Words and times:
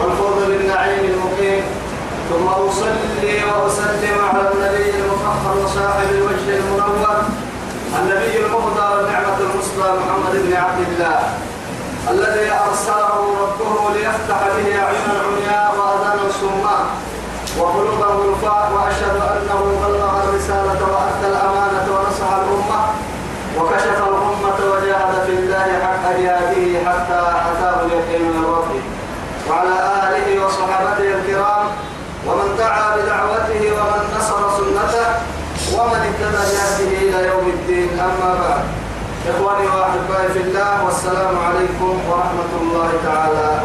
والفوز 0.00 0.42
بالنعيم 0.48 1.04
المقيم. 1.12 1.64
ثم 2.30 2.46
أصلي 2.48 3.34
وأسلم 3.44 4.18
على 4.28 4.42
النبي 4.52 4.90
المفخر 5.00 5.54
وصاحب 5.64 6.08
الوجه 6.10 6.48
المنور 6.58 7.18
النبي 7.98 8.46
المهدى 8.46 8.86
والنعمة 8.94 9.38
المصطفى 9.40 9.90
محمد 10.00 10.34
بن 10.46 10.52
عبد 10.56 10.80
الله 10.88 11.18
الذي 12.10 12.50
أرسله 12.66 13.14
ربه 13.42 13.94
ليفتح 13.94 14.38
به 14.56 14.66
أعين 14.82 15.06
العمياء 15.16 15.74
وأذان 15.78 16.18
الصماء 16.28 16.84
وقلوب 17.58 18.00
الغرفاء 18.10 18.72
وأشهد 18.74 19.16
أنه 19.16 19.60
بلغ 19.86 20.12
الرسالة 20.24 20.80
وأدى 20.92 21.26
الأمانة 21.34 21.86
ونصح 21.94 22.30
الأمة 22.42 22.80
وكشف 23.58 23.98
الأمة 24.08 24.58
وجاهد 24.72 25.14
في 25.26 25.32
الله 25.32 25.66
حق 25.84 26.04
جهاده 26.18 26.90
حتى 26.90 27.18
ربه 27.26 27.59
وعلى 29.50 29.76
آله 30.06 30.46
وصحابته 30.46 31.08
الكرام 31.18 31.66
ومن 32.26 32.48
دعا 32.58 32.96
بدعوته 32.96 33.62
ومن 33.76 34.02
نصر 34.16 34.40
سنته 34.58 35.06
ومن 35.74 36.00
اهتدى 36.08 36.42
بهديه 36.52 36.98
إلى 37.08 37.28
يوم 37.28 37.46
الدين. 37.48 38.00
أما 38.00 38.30
بعد 38.42 38.64
إخواني 39.30 39.66
وأحبائي 39.66 40.28
في 40.32 40.40
الله 40.40 40.84
والسلام 40.84 41.34
عليكم 41.46 41.92
ورحمة 42.08 42.52
الله 42.60 42.90
تعالى. 43.04 43.59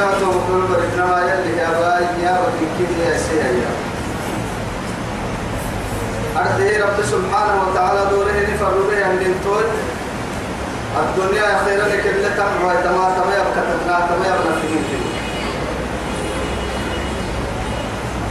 لما 0.00 0.12
تقول 0.20 0.62
بركنا 0.70 1.20
يلي 1.20 1.56
يا 1.58 1.68
باي 1.80 2.24
يا 2.24 2.38
وتنكيد 2.40 2.98
يا 2.98 3.16
سيا 3.18 3.70
أرده 6.36 6.84
رب 6.84 7.04
سبحانه 7.04 7.62
وتعالى 7.68 8.10
دوره 8.10 8.32
نفرده 8.54 9.06
عند 9.06 9.20
التوي 9.20 9.64
الدنيا 11.00 11.64
خيرا 11.64 11.88
لك 11.88 12.06
اللي 12.06 12.28
تمعوا 12.36 12.80
تما 12.84 13.14
تما 13.16 13.34
يبقى 13.34 13.52
تبنا 13.56 14.06
تما 14.08 14.26
يبقى 14.26 14.60
في 14.60 14.68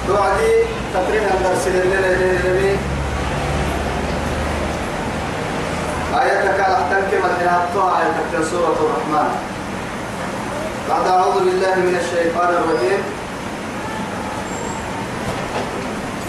توعدي 0.07 0.53
تقريبا 0.93 1.29
درس 1.43 1.67
للنبي 1.67 2.77
آياتك 6.19 6.59
على 6.59 6.77
تنكم 6.91 7.25
الحياة 7.25 7.97
آياتك 7.97 8.49
سورة 8.51 8.75
الرحمن 8.81 9.58
بعد 10.89 11.07
أعوذ 11.07 11.39
بالله 11.45 11.75
من 11.75 11.95
الشيطان 12.01 12.49
الرجيم. 12.49 13.01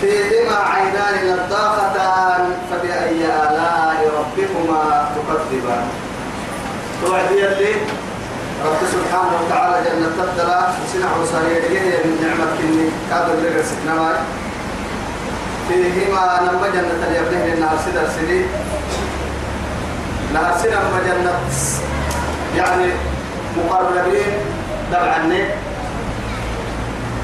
فيهما 0.00 0.56
عينان 0.56 1.14
نضاختان 1.32 2.44
فبأي 2.70 3.24
آلاء 3.24 3.98
ربكما 4.18 5.08
تكذبان؟ 5.16 5.84
توعدي 7.02 7.46
اللي 7.46 7.72
رب 8.66 8.80
سبحانه 8.92 9.32
وتعالى 9.40 9.76
جنة 9.86 10.08
تبدلا 10.18 10.60
سنع 10.92 11.10
وصاريه 11.22 11.80
من 12.04 12.14
نعمة 12.22 12.50
كني 12.58 12.86
كادر 13.10 13.36
لك 13.42 13.64
سكنما 13.64 14.12
فيهما 15.68 16.40
نما 16.42 16.68
جنة 16.74 17.00
اليابنين 17.08 17.54
النهار 17.54 17.78
سدر 17.86 18.08
سدي. 18.16 18.44
نهار 20.34 20.58
سدر 20.62 20.82
جنة 21.06 21.34
يعني 22.56 22.90
مقربين 23.56 24.32
طبعا. 24.92 25.48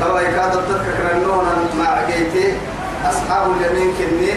طبعا 0.00 0.22
كاد 0.22 0.52
تذكر 0.52 1.12
انه 1.12 1.42
مع 1.78 1.88
عقيتي 1.88 2.52
أصحاب 3.04 3.50
اليمين 3.52 3.94
كني. 3.98 4.32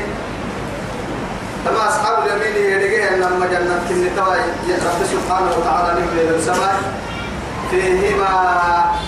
تما 1.66 1.90
أصحاب 1.90 2.18
اليمين 2.28 2.72
يدقي 2.72 3.10
ان 3.10 3.20
لما 3.20 3.46
جنة 3.46 3.80
كني 3.90 4.10
توا 4.16 4.36
رب 4.70 5.06
سبحانه 5.12 5.52
وتعالى 5.58 6.02
نبي 6.02 6.36
السماء. 6.36 6.78
فيهما 7.72 8.32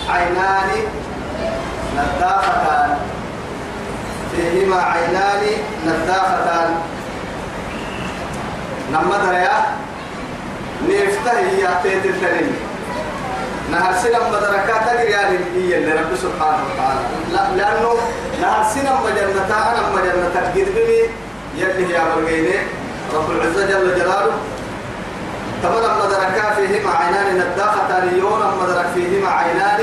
عينان 0.09 0.69
نضاختان. 1.97 2.97
فيهما 4.35 4.81
عينان 4.81 5.43
نضاختان. 5.87 6.75
نما 8.91 9.17
دريا 9.25 9.57
نفتح 10.89 11.33
هي 11.33 11.67
تيت 11.83 12.05
التنين. 12.05 12.70
نهر 13.71 13.93
سنم 14.03 14.23
مدركات 14.31 14.81
تجري 14.89 15.15
هي 15.55 15.77
اللي 15.77 15.91
رب 15.91 16.15
سبحانه 16.15 16.63
وتعالى. 16.67 16.99
لا 17.33 17.43
لأنه 17.57 17.93
نهر 18.41 18.63
سنم 18.73 18.95
مجنة 19.05 19.45
أنا 19.47 19.81
مجنة 19.95 20.31
قد 20.35 20.53
بني 20.55 21.01
يلي 21.57 21.83
هي 21.87 22.01
مرقيني 22.15 22.57
رب 23.15 23.31
العزة 23.31 23.65
جل 23.65 23.95
جلاله. 23.95 24.33
تمام 25.63 25.97
مدركا 26.05 26.53
فيهما 26.55 26.91
عينان 26.91 27.27
نداختان 27.35 28.17
يوم 28.19 28.41
مدرك 28.61 28.85
فيهما 28.95 29.29
عينان 29.29 29.79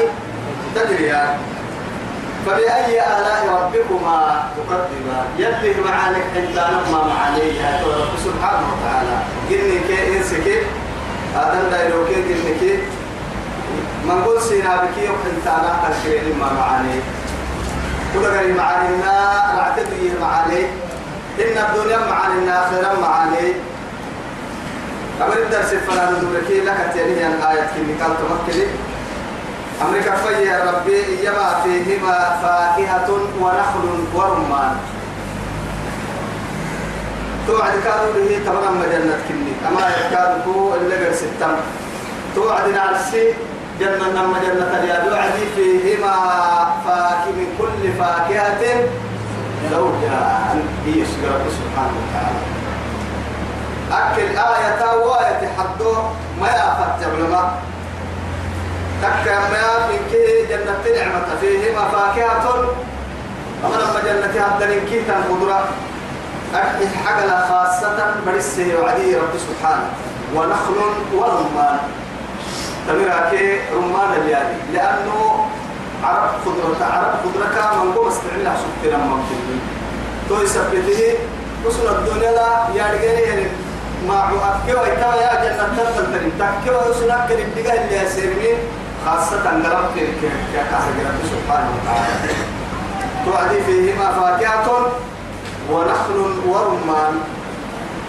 تجريان. 0.74 1.38
فبأي 2.46 3.00
آلاء 3.00 3.40
ربكما 3.48 4.48
تقدمان 4.56 5.26
يلي 5.38 5.74
معانك 5.84 6.24
عند 6.36 6.56
ما 6.92 7.04
معانيه 7.04 7.80
رب 7.84 8.14
سبحانه 8.24 8.66
وتعالى. 8.72 9.16
كي 9.48 10.18
إنسكي 10.18 10.58
هذا 11.34 11.68
دايلوكي 11.70 12.14
كي 12.14 12.78
من 14.08 14.24
قول 14.24 14.42
سينا 14.42 14.76
بكي 14.76 15.08
وحنتانا 15.08 15.70
تنكرين 15.82 16.38
ما 16.38 16.52
معاني. 16.52 17.00
كل 18.14 18.20
غير 18.20 18.54
معاني 18.54 18.96
ما 18.96 19.16
نعتدي 19.56 20.12
معاني 20.20 20.62
إن 21.40 21.56
الدنيا 21.64 21.98
معاني 22.10 22.38
الآخرة 22.44 23.00
معاني. 23.00 23.52
أمر 25.22 25.36
الدرس 25.36 25.74
فلا 25.86 26.10
ندركي 26.10 26.60
لك 26.60 26.90
تاني 26.94 27.26
الآية 27.26 27.66
كني 27.74 28.02
قال 28.02 28.12
تمكلي 28.18 28.66
أمريكا 29.82 30.14
في 30.16 30.42
يا 30.42 30.72
ربي 30.72 31.00
يما 31.24 31.60
فيهما 31.64 32.18
فاكهة 32.42 33.10
ونخل 33.40 33.86
ورمان. 34.14 34.76
توعد 37.46 37.72
كانوا 37.84 38.12
به 38.14 38.40
تمام 38.46 38.80
مجنة 38.80 39.18
كني. 39.28 39.52
أما 39.68 39.88
يكادوا 39.88 40.76
اللي 40.76 41.06
قر 41.06 41.12
ستم 41.14 41.54
توعد 42.34 42.68
نعرسي 42.68 43.34
جنة 43.80 44.08
نما 44.16 44.38
جنة 44.38 44.70
اليد 44.78 45.12
وعدي 45.12 45.44
فيهما 45.56 46.14
فاكه 46.84 47.30
من 47.36 47.48
كل 47.58 47.92
فاكهة. 47.98 48.62
زوجان 49.70 50.62
هي 50.86 51.02
رب 51.02 51.44
سبحانه 51.58 51.96
وتعالى. 52.02 52.40
أكل 53.92 54.28
آية 54.38 54.96
وآية 55.06 55.48
حدو 55.58 55.92
ما 56.40 56.48
يأفت 56.48 57.04
علماء. 57.04 57.62
تك 59.02 59.26
ما 59.52 59.88
من 59.88 60.00
كي 60.10 60.46
جنة 60.50 60.82
نعمة 60.98 61.28
فيهما 61.40 61.88
فاكهة. 61.88 62.74
أما 63.64 64.00
جنة 64.04 64.44
هبدن 64.44 64.80
كيتا 64.90 65.14
خضرة 65.28 65.68
أكل 66.54 66.86
حقل 67.04 67.30
خاصة 67.48 68.14
برسه 68.26 68.68
وعدي 68.82 69.16
رب 69.16 69.34
سبحانه. 69.48 69.90
ونخل 70.34 70.78
ورمان 71.14 71.78
تمرا 72.88 73.30
كي 73.30 73.60
رمان 73.76 74.12
اليادي 74.22 74.56
لأنه 74.72 75.46
عرب 76.04 76.30
خضرة 76.44 76.84
عرب 76.84 77.12
خضرة 77.24 77.48
كان 77.54 77.86
من 77.86 77.92
قوم 77.92 78.08
استعلا 78.08 78.52
سبتنا 78.62 78.98
ممكن 78.98 79.36
تو 80.28 80.42
يثبته 80.42 81.14
وصل 81.66 81.88
الدنيا 81.96 82.30
لا 82.30 82.48
يارجعني 82.74 83.22
يعني 83.22 83.46
ما 84.08 84.24
أكيو 84.24 84.78
إتوا 84.78 85.14
يا 85.14 85.34
جنة 85.44 85.68
تنتظر 85.76 86.30
تكيو 86.38 86.90
وصل 86.90 87.10
أكل 87.10 87.34
الدجاج 87.34 87.78
اللي 87.78 88.02
يسيرني 88.02 88.52
خاصة 89.06 89.48
عندنا 89.48 89.88
في 89.94 90.00
كاسجرة 90.54 91.18
سبحانه 91.32 91.70
وتعالى 91.76 92.34
توعدي 93.24 93.62
فيهما 93.62 94.12
فاكهة 94.12 94.86
ونخل 95.70 96.18
ور 96.48 96.78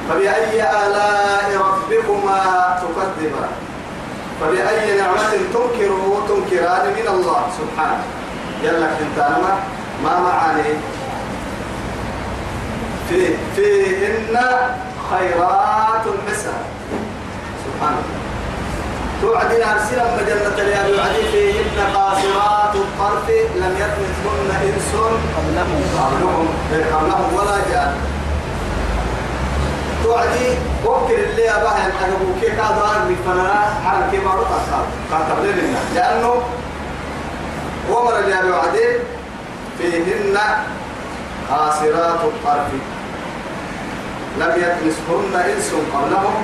فبأي 0.09 0.61
آلاء 0.61 1.57
ربكما 1.57 2.39
تكذبان؟ 2.81 3.68
فبأي 4.41 4.97
نعمة 4.97 5.31
تنكر 5.53 5.91
تنكران 6.29 6.85
من 6.97 7.07
الله. 7.07 7.41
سبحانه 7.59 8.03
يلا 8.63 8.87
انت 8.87 9.19
ما 9.19 9.59
ما 10.03 10.19
معاني. 10.19 10.73
في 13.09 13.33
فيهن 13.55 14.35
خيرات 15.11 16.05
حسنة. 16.27 16.61
سبحان 17.65 17.93
الله 17.93 18.19
توعدين 19.21 19.63
أرسلا 19.63 20.05
مجنة 20.15 20.57
اليوم. 20.63 20.87
يوعدين 20.95 21.25
فيهن 21.31 21.79
قاصرات 21.95 22.75
الطرف 22.75 23.29
لم 23.55 23.73
يطمثهن 23.83 24.49
إنس 24.61 24.91
قبلهم. 25.35 25.81
قبلهم. 25.99 26.47
قبلهم 26.93 27.33
ولا 27.33 27.57
جان. 27.71 28.18
توعدي 30.09 30.49
وكر 30.85 31.15
اللي 31.15 31.49
أباها 31.49 31.87
أبو 31.87 32.39
كي 32.41 32.47
كادوا 32.47 32.95
أرمي 32.95 33.15
فنانا 33.25 33.73
حال 33.85 34.11
كي 34.11 34.17
معروف 34.25 34.47
أصحاب 34.47 34.85
كاتب 35.11 35.43
لنا 35.43 35.79
لأنه 35.95 36.41
ومر 37.89 38.19
اللي 38.19 38.47
يوعدين 38.47 38.99
فيهن 39.77 40.37
قاصرات 41.49 42.21
الطرف. 42.23 42.71
لم 44.39 44.51
يطمثهن 44.57 45.51
إنس 45.55 45.71
قبلهم 45.93 46.35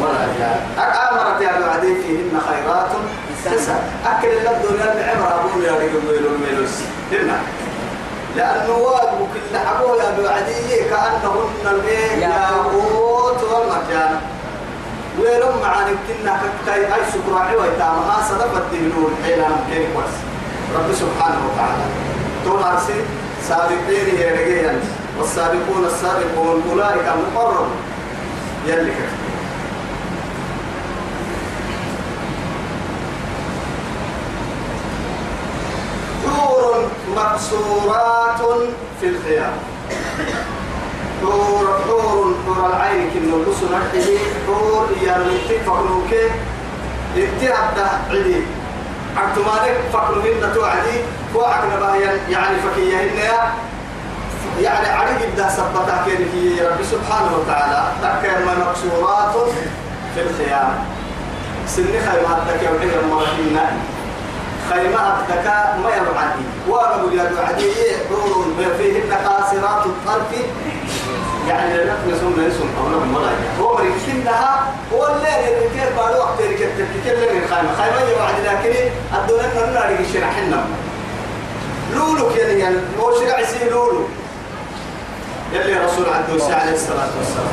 ولا 0.00 0.26
جان. 0.38 0.60
أمرت 0.78 1.42
يا 1.42 1.66
بعدين 1.66 1.96
فيهن 2.02 2.40
خيرات. 2.48 2.90
تسع 3.44 3.74
أكل 4.06 4.28
الدنيا 4.28 4.92
العبرة 4.92 5.34
أقول 5.34 5.64
يا 5.64 5.72
رجل 5.72 6.00
ميلو 6.08 6.30
ميلوس 6.46 6.76
هنا 7.12 7.38
لأنه 8.36 8.76
واجب 8.78 9.18
كل 9.34 9.58
حبوه 9.58 9.96
يا 10.04 10.10
بعدي 10.22 10.84
كأنهن 10.90 11.66
المين 11.66 12.18
ياقوت 12.22 13.42
والمرجان 13.42 14.20
ويرم 15.20 15.60
معاني 15.62 15.90
كنا 16.08 16.40
كتاي 16.62 16.80
أي 16.94 17.00
شكرا 17.12 17.38
عوي 17.40 17.68
تامها 17.78 18.26
صدفت 18.28 18.62
دهنون 18.72 19.12
حيلا 19.24 19.48
نمكين 19.48 19.86
كويس 19.94 20.14
رب 20.76 20.92
سبحانه 20.94 21.38
وتعالى. 21.46 21.84
تون 22.44 22.62
أرسي 22.62 22.98
سابقين 23.48 24.18
يا 24.20 24.32
رجال 24.32 24.80
والسابقون 25.18 25.84
السابقون 25.86 26.62
أولئك 26.70 27.04
المقرب 27.14 27.66
يلي 28.66 28.90
كتب 28.90 29.24
حور 36.36 36.88
مقصورات 37.34 38.62
في 39.00 39.06
الخيام. 39.06 39.52
حور 41.22 41.66
حور 41.86 42.34
حور 42.46 42.66
العين 42.70 43.10
كن 43.10 43.22
نلبس 43.30 43.62
نحيه 43.62 44.18
حور 44.46 44.86
يا 45.02 45.16
رمتك 45.16 45.62
فقنوك. 45.66 46.12
اتهد 47.16 47.78
عدي 48.10 48.42
عبتمالك 49.16 49.80
فقنوهن 49.92 50.54
توعدي 50.54 50.98
وعك 51.34 51.64
نبايا 51.76 52.12
يعني 52.30 52.56
فكيهن 52.56 53.18
يعني 54.60 54.88
عدي 54.88 55.26
جدا 55.26 55.48
سبتها 55.48 56.04
كيرك 56.06 56.34
يا 56.34 56.68
رب 56.68 56.84
سبحانه 56.84 57.30
وتعالى. 57.38 57.82
تكر 58.02 58.44
مقصورات 58.44 59.34
في 60.14 60.20
الخيام. 60.22 60.84
سن 61.66 61.84
خيمات 61.84 62.38
تكر 62.48 62.78
حين 62.80 62.90
المرحينا 63.04 63.72
خيمات 64.70 65.14
تكا 65.28 65.76
ما 65.82 65.90
يرعدي 65.90 66.44
وأنا 66.68 66.96
بجاد 67.02 67.36
عدي 67.38 67.72
حور 68.08 68.54
فيهن 68.78 69.12
قاصرات 69.12 69.86
الطرف. 69.86 70.32
يعني 71.48 71.76
لا 71.76 71.84
نقسم 71.84 72.32
نسم 72.46 72.68
قولهم 72.82 73.14
ولا 73.14 73.30
هو 73.60 73.74
مريكنها 73.74 74.72
هو 74.92 75.06
الليل 75.06 75.54
اللي 75.56 75.68
كيف 75.68 75.96
بعد 75.96 76.14
وقت 76.16 76.38
كنت 76.38 76.78
تتكلم 76.78 77.42
خيمة 77.50 78.10
يوعد 78.10 78.34
لكن 78.44 78.90
الدنيا 79.14 79.50
نرنا 79.56 79.78
لك 79.78 80.06
شرحنا 80.14 80.64
لولو 81.94 82.30
يعني 82.30 82.60
يعني 82.60 82.76
هو 83.00 83.20
شرع 83.20 83.40
يصير 83.40 83.70
لولو. 83.70 84.04
يلي 85.52 85.74
رسول 85.74 86.04
عبد 86.14 86.40
عليه 86.52 86.74
الصلاة 86.74 87.08
والسلام. 87.18 87.48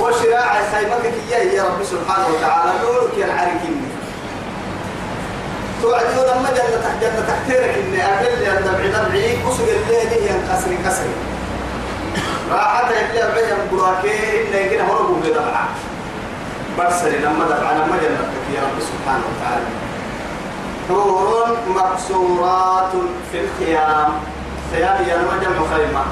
وشراع 0.00 0.60
خيمتك 0.72 1.12
إياه 1.30 1.52
يا 1.52 1.62
رب 1.62 1.84
سبحانه 1.84 2.26
وتعالى 2.28 2.72
لولو 2.82 3.08
كان 3.18 3.30
عارفين 3.30 3.88
توعدون 5.82 6.24
لما 6.24 6.50
جنة 6.50 6.91
ينكسري 10.52 10.76
كسري 10.76 11.14
راحت 12.50 12.84
اللي 12.84 13.32
بعيا 13.34 13.56
براكي 13.72 14.08
إن 14.10 14.66
يجينا 14.66 14.84
هربوا 14.84 15.16
بدبعة 15.24 15.68
برسل 16.78 17.22
لما 17.22 17.44
دبعة 17.44 17.72
لما 17.72 17.96
جنتك 17.96 18.44
يا 18.54 18.60
رب 18.62 18.78
سبحانه 18.80 19.24
وتعالى. 19.30 19.66
حور 20.88 21.56
مقصورات 21.68 22.92
في 23.32 23.40
الخيام. 23.40 24.12
خيام 24.72 24.96
يا 25.08 25.16
جمع 25.42 25.76
خيمة. 25.76 26.04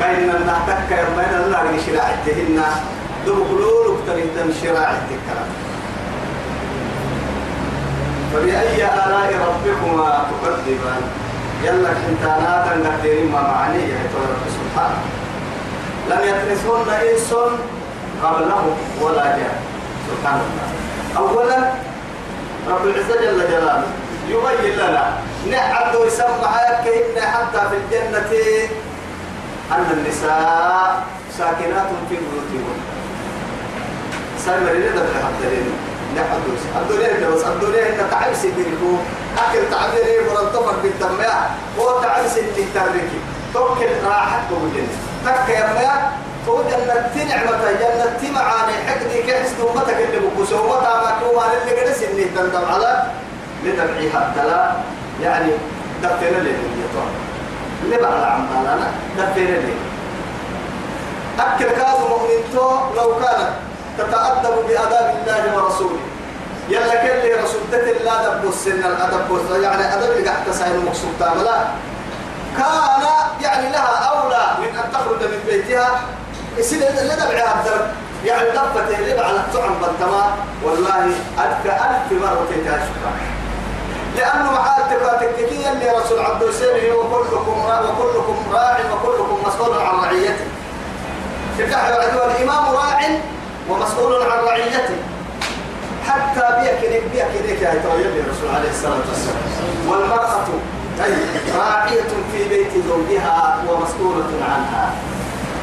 كأن 0.00 0.46
نحتك 0.46 0.90
يرمين 0.90 1.34
الله 1.44 1.78
شراعتهن. 1.86 2.62
دخلوا 3.26 3.96
لك 4.06 4.54
شراعتك. 4.62 5.26
فبأي 8.32 8.84
آلاء 8.84 9.30
ربكما 9.48 10.26
تكذبان؟ 10.42 11.02
يلا 11.62 11.88
كنتانا 12.06 12.66
تنقدرين 12.70 13.32
ما 13.32 13.42
معني 13.42 13.78
يا 13.78 13.98
رب 14.14 14.42
سبحانه 14.58 15.02
لم 16.10 16.20
يترثهن 16.28 16.90
إنس 16.90 17.34
قبله 18.22 18.76
ولا 19.00 19.24
جاء 19.24 19.62
سبحان 20.10 20.40
الله. 20.46 20.68
أولا 21.18 21.58
رب 22.70 22.84
العزة 22.86 23.20
جل 23.20 23.40
جلاله 23.50 23.84
يبين 24.28 24.74
لنا 24.78 25.12
نعد 25.50 25.94
يسمى 26.06 26.48
كأن 26.84 27.16
حتى 27.32 27.60
في 27.70 27.76
الجنة 27.76 28.32
أن 29.72 29.86
النساء 29.92 31.02
ساكنات 31.38 31.88
في 32.08 32.16
بيوتهن 32.16 32.78
سامر 34.44 34.72
لنا 34.72 35.02
حتى 35.24 35.46
لنا 35.54 35.74
نحدث 36.16 36.62
الدنيا 36.80 37.18
إنه 37.18 37.28
بس 37.34 37.44
الدنيا 37.44 37.88
إنه 37.88 38.06
تعب 38.10 38.34
سيدينكو 38.34 38.92
أكل 39.38 39.70
تعبيري 39.70 40.30
مرتفع 40.30 40.72
بالتمية 40.82 41.38
هو 41.78 42.02
تعب 42.02 42.26
سيدي 42.34 42.64
تركي 42.74 43.18
توكل 43.54 43.86
راحت 44.06 44.40
بوجن 44.50 44.86
تك 45.24 45.48
يا 45.48 45.66
ما 45.66 46.12
هو 46.48 46.62
جنة 46.62 47.24
نعمة 47.28 47.72
جنة 47.80 48.34
معاني. 48.34 48.72
حقدي 48.86 49.22
كحس 49.22 49.50
دومتك 49.58 49.96
اللي 50.00 50.18
بكوسه 50.28 50.60
ومتى 50.60 50.84
ما 50.84 51.18
كوما 51.20 51.42
اللي 51.52 52.12
إني 52.12 52.24
تندم 52.24 52.64
على 52.72 53.02
لتبعي 53.64 54.10
حتى 54.10 54.46
لا 54.46 54.72
يعني 55.22 55.52
دفنا 56.02 56.38
لي 56.38 56.54
اللي 57.84 57.96
بعد 57.96 58.22
عمالنا 58.22 58.90
دفنا 59.18 59.56
لي. 59.56 59.74
أكل 61.38 61.64
كاز 61.64 61.98
مؤمن 62.08 62.42
لو 62.96 63.14
كانت 63.20 63.48
تتأدب 63.98 64.54
بأداب 64.68 65.14
الله 65.20 65.56
ورسوله. 65.56 66.00
يلا 66.68 66.94
كل 66.94 67.42
رسول 67.44 67.60
الله 67.72 68.28
دب 68.28 68.48
السن 68.48 68.84
الأدب 68.84 69.40
يعني 69.62 69.94
أدب 69.94 70.10
اللي 70.10 70.28
قاعد 70.28 70.44
تسعين 70.46 70.84
مقصود 70.84 71.10
لا 71.20 71.56
كان 72.56 73.02
يعني 73.40 73.72
لها 73.72 73.96
أولى 73.96 74.46
من 74.58 74.78
أن 74.78 74.92
تخرج 74.92 75.22
من 75.22 75.40
بيتها. 75.46 76.00
يصير 76.58 76.88
اللي 76.88 77.14
دبعها 77.14 77.60
الدرب. 77.60 77.86
يعني 78.24 78.50
دفت 78.50 78.98
اللي 78.98 79.20
على 79.20 79.36
الطعم 79.36 79.74
بالتمام. 79.80 80.30
والله 80.64 81.04
ألف 81.38 81.66
ألف 81.66 82.22
مرة 82.22 82.46
تشكر 82.50 83.12
لأنه 84.16 84.52
معاتك 84.52 85.20
تكتيكيا 85.20 85.72
اللي 85.72 85.90
رسول 85.90 86.20
عبد 86.20 86.42
السلام 86.42 86.96
وكلكم 86.96 87.66
راع 87.66 87.80
وكلكم 87.80 88.36
راع 88.52 88.78
وكلكم 88.92 89.38
مسؤول 89.46 89.78
عن 89.78 90.04
رعيته. 90.04 90.44
تفتح 91.58 91.86
الإمام 91.86 92.74
راع 92.74 93.00
ومسؤول 93.70 94.22
عن 94.22 94.44
رعيته. 94.44 94.96
حتى 96.08 96.46
بيك 96.60 96.90
بيك 96.90 97.42
بيك 97.46 97.62
يا 97.62 97.72
الرسول 97.72 98.48
عليه 98.54 98.70
الصلاة 98.70 99.02
والسلام. 99.08 99.42
والمرأة 99.88 100.46
أي 101.04 101.14
راعية 101.58 102.10
في 102.32 102.48
بيت 102.48 102.72
زوجها 102.88 103.64
ومسؤولة 103.68 104.30
عنها. 104.50 104.94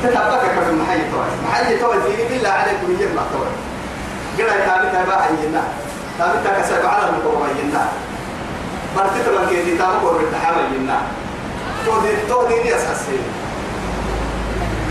تتبكك 0.04 0.56
في 0.64 0.70
المحي 0.70 0.98
توي 0.98 1.30
محي 1.48 1.78
توي 1.78 1.96
ديني 2.08 2.30
بالله 2.30 2.50
عليكم 2.50 2.92
يجمع 2.92 3.22
توي 3.34 3.52
قرأ 4.38 4.58
تابتا 4.66 5.06
بقى 5.06 5.28
ينا 5.44 5.64
تابتا 6.20 6.62
كسب 6.62 6.86
على 6.86 7.10
المقوم 7.10 7.48
ينا 7.64 7.88
برتت 8.96 9.28
لك 9.28 9.66
دي 9.66 9.78
تابو 9.78 10.08
قرر 10.08 10.20
التحامل 10.20 10.76
ينا 10.76 11.02
تو 11.86 12.00
دي 12.02 12.08
تو 12.30 12.48
دي 12.48 12.64
دي 12.64 12.76
أساسين 12.76 13.24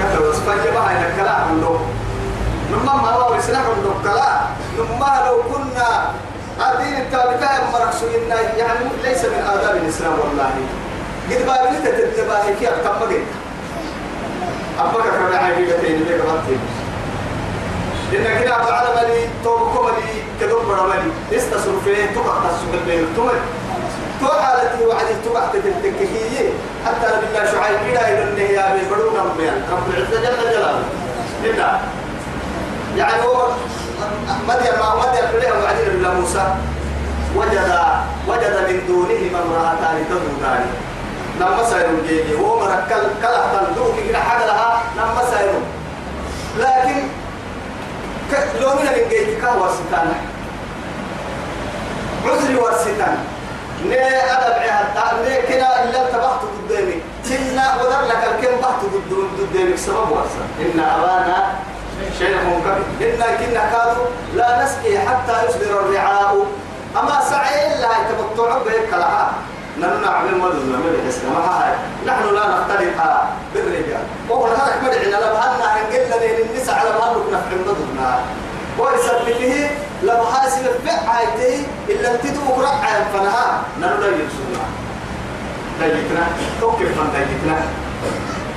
كتب 0.00 0.22
اسفاجة 0.24 0.70
بقى 0.74 0.92
إنك 0.92 1.16
كلام 1.16 1.60
له 1.60 1.80
نما 2.72 2.94
ما 3.02 3.10
هو 3.10 3.34
يسلح 3.34 3.60
الدكلا 3.60 4.40
نما 4.78 5.22
لو 5.26 5.42
كنا 5.42 6.10
الدين 6.70 6.96
التابتا 6.96 7.50
مركز 7.72 8.02
يعني 8.58 8.78
ليس 9.02 9.24
من 9.24 9.42
آداب 9.54 9.76
الإسلام 9.76 10.12
والله. 10.12 10.50
قد 11.30 11.46
بابلت 11.46 11.84
تتباهي 11.88 12.54
كيف 12.60 12.70
كم 12.70 13.02
مجد 13.02 13.24
أبقى 14.78 15.02
كما 15.02 15.36
عيبتين 15.38 16.00
لك 16.08 16.20
غطي 16.28 16.56
كدوب 20.40 20.64
برمالي 20.64 21.10
استصر 21.32 21.80
فيه 21.84 22.06
تقع 22.14 22.34
تصب 22.48 22.74
البين 22.74 23.06
تمر 23.16 23.34
تو 24.20 24.26
حالتي 24.28 24.84
وعدي 24.86 25.14
تقع 25.24 25.46
تتككية 25.52 26.48
حتى 26.86 27.06
الله 27.06 27.52
شعيب 27.52 27.78
إلى 27.88 28.00
إلى 28.12 28.22
النهي 28.22 28.84
بدون 28.90 29.16
ربيان 29.16 29.62
رب 29.72 29.90
العزة 29.94 30.20
جل 30.20 30.50
جلاله. 30.52 30.84
إلا 31.44 31.78
يعني 32.98 33.22
هو 33.22 33.48
مدين 34.48 34.72
ما 34.80 34.88
مدين 35.00 35.24
كلها 35.32 35.52
وعدي 35.62 35.82
الله 35.86 36.12
موسى. 36.20 36.54
وجد 37.36 37.70
وجد 38.28 38.54
من 38.68 38.78
دونهما 38.88 39.38
امرأتان 39.44 40.04
تذودان 40.10 40.66
لما 41.40 41.64
سيروا 41.70 42.02
جيجي 42.08 42.34
هو 42.40 42.60
مركل 42.60 43.02
كلا 43.22 43.40
تندوك 43.52 43.94
كده 44.08 44.18
حاجة 44.18 44.46
لها 44.46 44.82
لما 44.96 45.22
سيروا. 45.30 45.64
لكن 46.58 46.98
لو 48.60 48.70
من 48.74 48.88
الجيجي 48.88 49.34
كان 49.40 49.56
ورستان 49.56 50.08
عذري 52.26 52.56
ورستان 52.56 53.16
ني 53.86 54.00
أدب 54.34 54.56
عهد 54.96 55.28
ني 55.28 55.42
كنا 55.48 55.84
إلا 55.84 56.10
تبحت 56.10 56.40
قدامي. 56.56 56.96
كنا 57.28 57.64
ودر 57.80 58.02
لك 58.08 58.22
الكم 58.30 58.60
بحت 58.62 58.80
قدامي 59.38 59.76
سبب 59.76 60.10
ورسا 60.10 60.44
إن 60.60 60.80
أبانا 60.80 61.38
شيخ 62.18 62.42
كبير 62.96 63.14
إن 63.14 63.22
كنا 63.38 63.64
كانوا 63.72 64.06
لا 64.34 64.64
نسقي 64.64 64.98
حتى 64.98 65.34
يصدر 65.46 65.80
الرعاء. 65.80 66.46
أما 67.00 67.20
سعي 67.30 67.66
إلا 67.66 67.88
يتمتع 67.98 68.58
بك 68.58 68.92
لها. 68.92 69.32
نمنع 69.78 70.22
من 70.22 70.38
مدن 70.38 70.74
الإسلام 71.02 71.36
هاي. 71.36 71.72
نحن 72.06 72.34
لا 72.34 72.44
نختلف 72.48 72.98
بالرجال. 73.54 74.04
وهو 74.28 74.46
هذا 74.46 74.82
مدعنا 74.82 75.16
لبهنا 75.16 75.66
هنقل 75.74 76.06
لنا 76.06 76.50
النساء 76.50 76.74
على 76.78 76.90
بهنا 76.90 77.22
نفع 77.32 77.56
مدننا 77.66 78.20
حاسب 80.32 80.66
الفع 80.66 80.98
هايتي 81.12 81.66
إلا 81.88 82.16
تدوك 82.16 82.58
رقعا 82.58 83.04
فنها. 83.12 83.62
نحن 83.80 84.00
لا 84.00 84.06
يرسلنا 84.06 84.64
دايتنا. 85.80 86.26
توقف 86.60 86.80
من 86.80 87.10
دايتنا. 87.14 87.58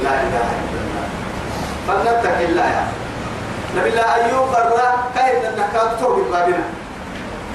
لا 0.04 0.14
إله 0.26 0.48
إلا 0.62 0.80
الله. 0.84 1.06
فلنتك 1.88 2.50
الله 2.50 2.66
يا 2.66 3.01
نبي 3.78 3.90
الله 3.90 4.16
أيوب 4.16 4.48
برا 4.50 4.90
كاين 5.16 5.46
النكات 5.46 6.00
توقف 6.00 6.32
بابنا 6.32 6.64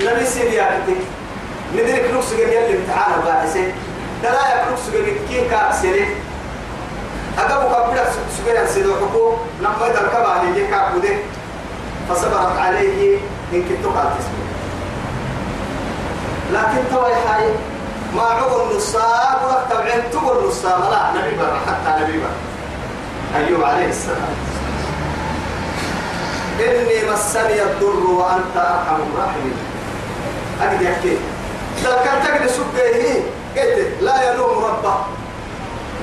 نبي 0.00 0.26
سيدي 0.26 0.54
يعني 0.54 0.78
ندرك 1.74 2.10
نقص 2.14 2.30
جميل 2.32 2.58
الامتحان 2.58 3.20
باعثه 3.24 3.72
دلايا 4.22 4.70
نقص 4.70 4.90
جميل 4.92 5.16
كي 5.28 5.48
كاسري 5.48 6.06
أقام 7.38 7.64
قبل 7.74 7.98
سجيا 8.38 8.66
سيدو 8.66 8.94
حكو 8.94 9.32
لما 9.60 9.86
يدرك 9.86 10.14
عليه 10.14 10.70
كعبده 10.70 11.16
فصبرت 12.08 12.58
عليه 12.58 13.18
إن 13.52 13.62
كنت 13.62 13.84
قال 13.86 14.10
تسمع 14.18 14.46
لكن 16.52 16.78
توي 16.90 17.14
حي 17.14 17.46
ما 18.14 18.22
عقل 18.22 18.76
نصاب 18.76 19.38
وقت 19.44 19.72
تبعين 19.72 20.02
تقول 20.12 20.48
نصاب 20.48 20.80
لا 20.90 21.20
نبي 21.20 21.36
بر 21.36 21.56
حتى 21.66 22.02
نبي 22.02 22.18
بر. 22.18 22.36
أيوب 23.36 23.64
عليه 23.64 23.88
السلام. 23.88 24.34
إني 26.60 27.10
مسني 27.12 27.62
الضر 27.62 28.10
وأنت 28.10 28.56
أرحم 28.56 29.00
الراحمين. 29.12 29.56
يحكي 30.82 31.16
لو 31.84 31.92
كان 32.04 32.22
تجد 32.24 32.50
سبه 32.50 33.22
قلت 33.56 33.92
لا 34.00 34.32
يلوم 34.32 34.64
ربه 34.64 34.96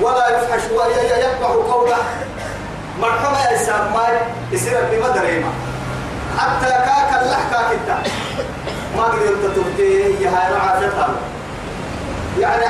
ولا 0.00 0.28
يفحش 0.28 0.62
ويتبع 0.70 1.46
قوله. 1.46 1.96
مرحبا 3.00 3.50
يا 3.50 3.56
ساماي 3.58 4.18
يصير 4.52 4.78
بمدريما 4.92 5.52
حتى 6.38 6.66
كاك 6.66 7.22
اللحكا 7.22 7.62
كتا 7.70 8.02
ما 8.96 9.04
قدرت 9.04 9.56
تبتي 9.56 10.22
يا 10.22 10.30
هاي 10.30 10.56
عافتها 10.56 11.08
يعني 12.40 12.64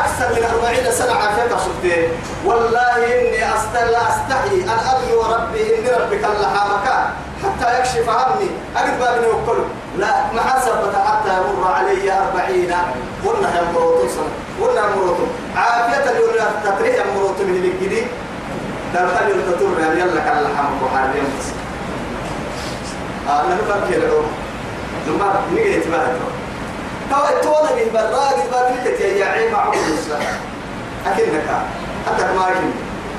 أكثر 0.00 0.28
من 0.34 0.44
أربعين 0.54 0.92
سنة 0.92 1.12
عافيتها 1.12 1.58
شفتين 1.58 2.08
والله 2.44 2.96
إني 2.96 3.54
أستحي 3.54 3.94
أستحي 4.08 4.62
أن 4.62 4.78
أدعو 4.92 5.22
ربي 5.34 5.78
إني 5.78 5.90
ربك 5.90 6.24
الله 6.24 6.52
مكان 6.76 7.04
حتى 7.44 7.78
يكشف 7.78 8.08
عني. 8.08 8.48
أقد 8.76 8.98
بابني 9.00 9.26
وكله 9.26 9.64
لا 9.98 10.32
ما 10.32 10.40
حسبت 10.40 10.94
حتى 11.06 11.28
يمر 11.28 11.72
علي 11.72 12.12
أربعين. 12.12 12.72
قلنا 13.26 13.56
يا 13.56 13.62
مروتو 13.74 14.08
سنة 14.08 14.32
قلنا 14.60 14.80
يا 14.80 14.96
مروتو. 14.96 15.24
عافية 15.56 16.10
اليوم 16.10 16.30
تتريح 16.64 16.94
يا 16.96 17.04
مروتو 17.16 17.42
من 17.44 17.56
الجديد 17.56 18.06
دلتا 18.94 19.20
اليوم 19.26 19.40
تطور 19.52 19.80
يا 19.80 19.92
يلا 20.04 20.20
كان 20.20 20.42
لحمك 20.42 20.82
وحال 20.84 21.16
يوم 21.16 21.32
بس 21.38 21.46
آه 23.30 23.42
نحن 23.42 23.92
كده. 23.92 24.08
ثم 25.06 25.54
نيجي 25.54 25.76
نتباهى 25.76 26.12
تو 27.10 27.16
تونا 27.42 27.70
به 27.76 27.90
براق 27.94 28.36
بابلك 28.52 29.00
يا 29.00 29.26
عيب 29.26 29.52
معقول 29.52 29.74
أكنك 31.06 31.48
حتى 32.06 32.22
ما 32.22 32.46
يمكن 32.48 32.70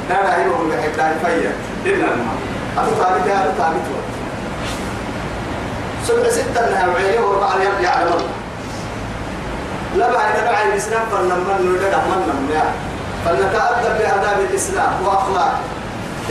لا 0.10 0.14
لا 0.24 0.38
هي 0.38 0.50
بقول 0.50 0.72
لك 0.72 0.92
لا 0.98 1.14
فيا 1.24 1.52
إلا 1.86 2.06
ما 2.06 2.34
أتو 2.78 2.92
ثابت 2.96 3.28
أتو 3.28 3.52
ثابت 3.58 3.82
سبع 6.08 6.30
ستة 6.30 6.68
أنها 6.68 6.88
وعيه 6.88 7.20
وربع 7.20 7.48
يعلم 7.82 8.08
الله 8.08 8.30
لا 9.98 10.14
بعد 10.14 10.34
نوع 10.46 10.62
الإسلام 10.74 11.02
فلنمن 11.12 11.58
نولد 11.66 11.96
من 11.96 12.22
نمنا 12.30 12.64
فلنتأدب 13.26 13.98
بآداب 13.98 14.40
الإسلام 14.50 14.94
وأخلاقه 15.06 15.60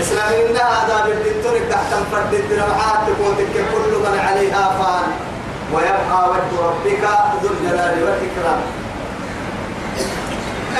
إسلام 0.01 0.33
إنها 0.33 0.85
آداب 0.85 1.13
الدين 1.13 1.43
ترك 1.45 1.63
تحت 1.71 1.91
فرد 2.13 2.35
الدرعات 2.35 3.01
تكون 3.07 3.37
كل 3.55 3.93
من 3.99 4.19
عليها 4.27 4.65
فان 4.79 5.30
ويبقى 5.75 6.31
وجه 6.31 6.53
ربك 6.69 7.03
ذو 7.43 7.49
الجلال 7.55 7.95
والإكرام. 8.05 8.61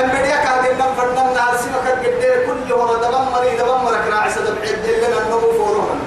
أمبريا 0.03 0.37
كان 0.45 0.63
من 0.79 0.95
فرنا 0.97 1.33
نهار 1.35 1.57
سمك 1.57 1.87
الجدير 1.97 2.47
كل 2.47 2.73
هو 2.73 2.95
دبمر 2.97 3.43
دبمر 3.59 3.95
كراعي 4.05 4.31
سدب 4.31 4.57
عد 4.63 4.87
لنا 5.03 5.19
النمو 5.23 5.53
فورهم. 5.59 6.01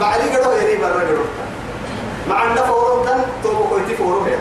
بعدي 0.00 0.36
قدو 0.36 0.52
يري 0.52 0.76
برا 0.76 1.00
قدو 1.08 1.24
مع 2.28 2.42
أن 2.42 2.56
فورهم 2.56 3.04
تن 3.06 3.20
توبو 3.42 3.64
كويتي 3.64 3.94
فورهم 3.96 4.28
يا. 4.28 4.38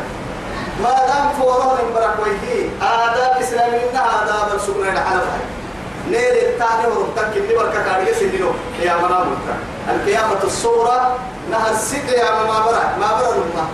ما 0.83 0.95
دام 1.07 1.29
فورهم 1.39 1.93
برا 1.95 2.15
كويتي 2.17 2.69
آداب 2.81 3.41
إسلامي 3.41 3.77
إنها 3.89 4.23
آداب 4.23 4.55
السنة 4.55 4.89
الحلفة 4.91 5.37
نيل 6.09 6.35
التاني 6.47 6.87
وربطك 6.87 7.33
كني 7.33 7.55
بركة 7.57 7.83
كارية 7.83 8.13
سنينو 8.13 8.51
يا 8.81 8.95
منا 8.97 9.25
القيامة 9.89 10.43
الصورة 10.43 11.15
نهر 11.51 11.71
السد 11.71 12.09
يا 12.09 12.31
ما 12.47 12.59
برا 12.65 12.95
ما 12.99 13.19
برا 13.19 13.35
لما؟ 13.35 13.67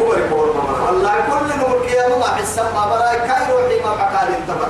هو 0.00 0.14
يقول 0.14 0.56
ما 0.56 0.62
برا 0.62 0.86
والله 0.86 1.12
كل 1.12 1.58
نور 1.58 1.76
القيامة 1.76 2.18
ما 2.18 2.26
حسب 2.26 2.62
ما 2.74 2.86
برا 2.86 3.14
كاي 3.14 3.52
روحي 3.52 3.80
ما 3.84 3.90
عقال 3.90 4.28
انتبه. 4.34 4.68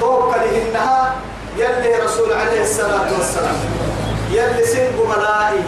توكل 0.00 0.40
إنها 0.40 1.14
يلي 1.56 1.94
رسول 2.04 2.32
عليه 2.32 2.62
الصلاة 2.62 3.12
والسلام. 3.18 3.54
يلي 4.30 4.66
سنق 4.66 5.16
ملائي. 5.16 5.64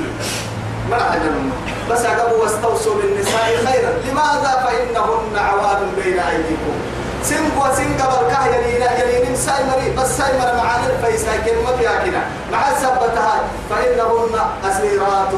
ما 0.91 0.97
عدنا 0.97 1.51
بس 1.91 2.05
أقبوا 2.05 2.43
واستوصوا 2.43 2.95
بالنساء 2.95 3.57
خيرا. 3.67 3.93
لماذا 4.05 4.67
فإنهن 4.67 5.37
عوان 5.39 5.93
بين 5.97 6.19
أيديكم؟ 6.19 6.77
سنق 7.25 7.57
وسنق 7.59 8.01
بركة 8.21 8.47
يلينا 8.47 8.99
يلين 9.03 9.37
سايمري 9.37 9.91
بس 9.99 10.19
سايمر 10.19 10.55
معانا 10.57 10.87
الفيسا 10.87 11.37
كلمة 11.37 11.81
يا 11.83 12.05
كنا 12.05 12.23
مع 12.53 12.63
سبتها 12.83 13.43
فإنهن 13.71 14.41
أسيرات 14.65 15.33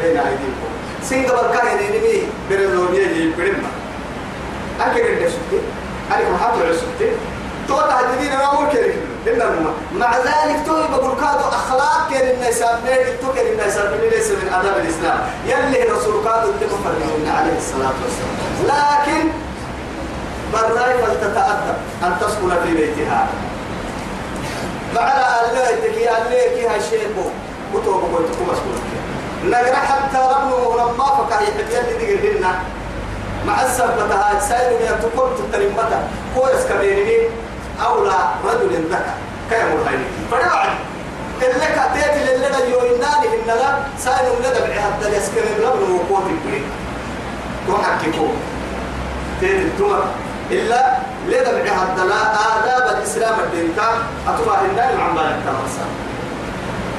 بين 0.00 0.16
أيديكم. 0.16 0.68
سنق 1.04 1.42
بركة 1.42 1.70
يلين 1.70 2.02
مي 2.02 2.22
برلونية 2.50 3.06
يبرم 3.06 3.62
أكيد 4.80 5.04
قد 5.04 5.28
شفتي 5.28 5.60
أنا 6.12 6.38
حاطه 6.38 6.68
عشفتي 6.68 7.10
توقع 7.68 8.00
الدين 8.00 8.32
أنا 8.32 8.44
أقول 8.44 8.68
كده 8.72 8.94
إلا 9.26 9.50
مع 9.94 10.18
ذلك 10.18 10.66
توي 10.66 10.88
بقول 10.88 11.14
كادو 11.20 11.48
أخلاق 11.48 12.08
كان 12.10 12.34
الناس 12.34 12.62
نادي 12.62 13.16
تو 13.22 13.32
كان 13.32 13.46
الناس 13.46 13.76
ليس 14.12 14.30
من 14.30 14.52
آداب 14.60 14.76
الإسلام. 14.76 15.18
يلي 15.46 15.82
رسول 15.82 16.24
كادو 16.24 16.50
اللي 16.50 17.30
عليه 17.30 17.56
الصلاة 17.58 17.92
والسلام. 18.02 18.36
لكن 18.66 19.28
براي 20.52 20.94
فلتتأدب 20.98 21.76
أن 22.02 22.12
تسكن 22.20 22.50
في 22.64 22.74
بيتها. 22.74 23.28
فعلى 24.94 25.24
أليتك 25.52 25.98
يا 26.00 26.26
أليك 26.26 26.64
يا 26.64 26.78
شيخ 26.90 27.10
كتب 27.74 27.92
قلتكم 27.92 28.44
مسكون 28.52 28.80
نقرأ 29.44 29.74
حتى 29.76 30.18
ربنا 30.18 30.82
لما 30.82 31.04
فكا 31.04 31.34
يحب 31.42 31.60
يلي 31.70 32.16
دقرنا 32.16 32.54
مع 33.46 33.62
السبب 33.62 34.10
هاي 34.10 34.40
سائل 34.48 34.80
يا 34.82 34.92
تقول 34.92 35.30
تترمتا 35.38 36.08
كويس 36.36 36.66
كبيرين 36.70 37.30
أولى 37.86 38.18
رجل 38.44 38.84
ذكر 38.90 39.14
كيف 39.50 39.64
مرهيني 39.64 40.04
فنوعد 40.30 40.68
اللي 41.42 41.66
كتيت 41.66 42.12
اللي 42.16 42.48
لنا 42.48 42.58
يويناني 42.58 43.26
إن 43.26 43.46
لا 43.46 43.78
سائل 43.98 44.32
لنا 44.40 44.60
بعهد 44.68 45.12
يسكن 45.12 45.42
لبن 45.60 45.92
وقوت 45.92 46.22
البريد 46.30 46.62
وحكيكو 47.68 48.26
تيت 49.40 49.60
التمر 49.60 50.04
إلا 50.50 50.96
لدى 51.28 51.62
بعهد 51.64 51.98
لا 52.08 52.22
آداب 52.58 52.96
الإسلام 52.96 53.34
الدين 53.40 53.72
كان 53.76 53.94
أتبع 54.28 54.60
النار 54.60 55.00
عن 55.00 55.14
بالك 55.14 55.38
تمسا 55.46 55.86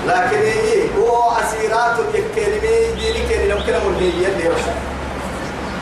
لكن 0.07 0.37
إيه 0.37 0.87
هو 0.97 1.31
أسيرات 1.31 1.95
يكلمي 2.13 2.91
دينك 2.99 3.31
اللي 3.31 3.53
ممكن 3.55 3.73
أقول 3.73 3.93
لي 3.99 4.23
يلي 4.23 4.47
رسول 4.47 4.73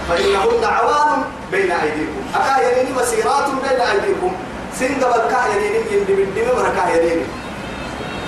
فإنهن 0.10 0.64
عوان 0.64 1.24
بين 1.52 1.72
أيديكم. 1.72 2.22
أكا 2.36 2.62
يليني 2.62 2.92
مسيرات 3.00 3.46
بين 3.50 3.82
أيديكم. 3.82 4.32
سند 4.80 5.00
بالكا 5.00 5.42
يليني 5.56 5.78
يندي 5.92 6.14
بالدم 6.14 6.56
بركا 6.56 6.90
يليني 6.90 7.26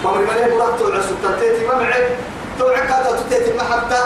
ومن 0.03 0.21
من 0.21 0.57
مرات 0.57 0.81
العسل 0.81 1.15
تتيتي 1.23 1.65
ممعي 1.65 2.03
توعك 2.59 2.91
هذا 2.91 3.19
تتيتي 3.29 3.57
محبة 3.57 3.99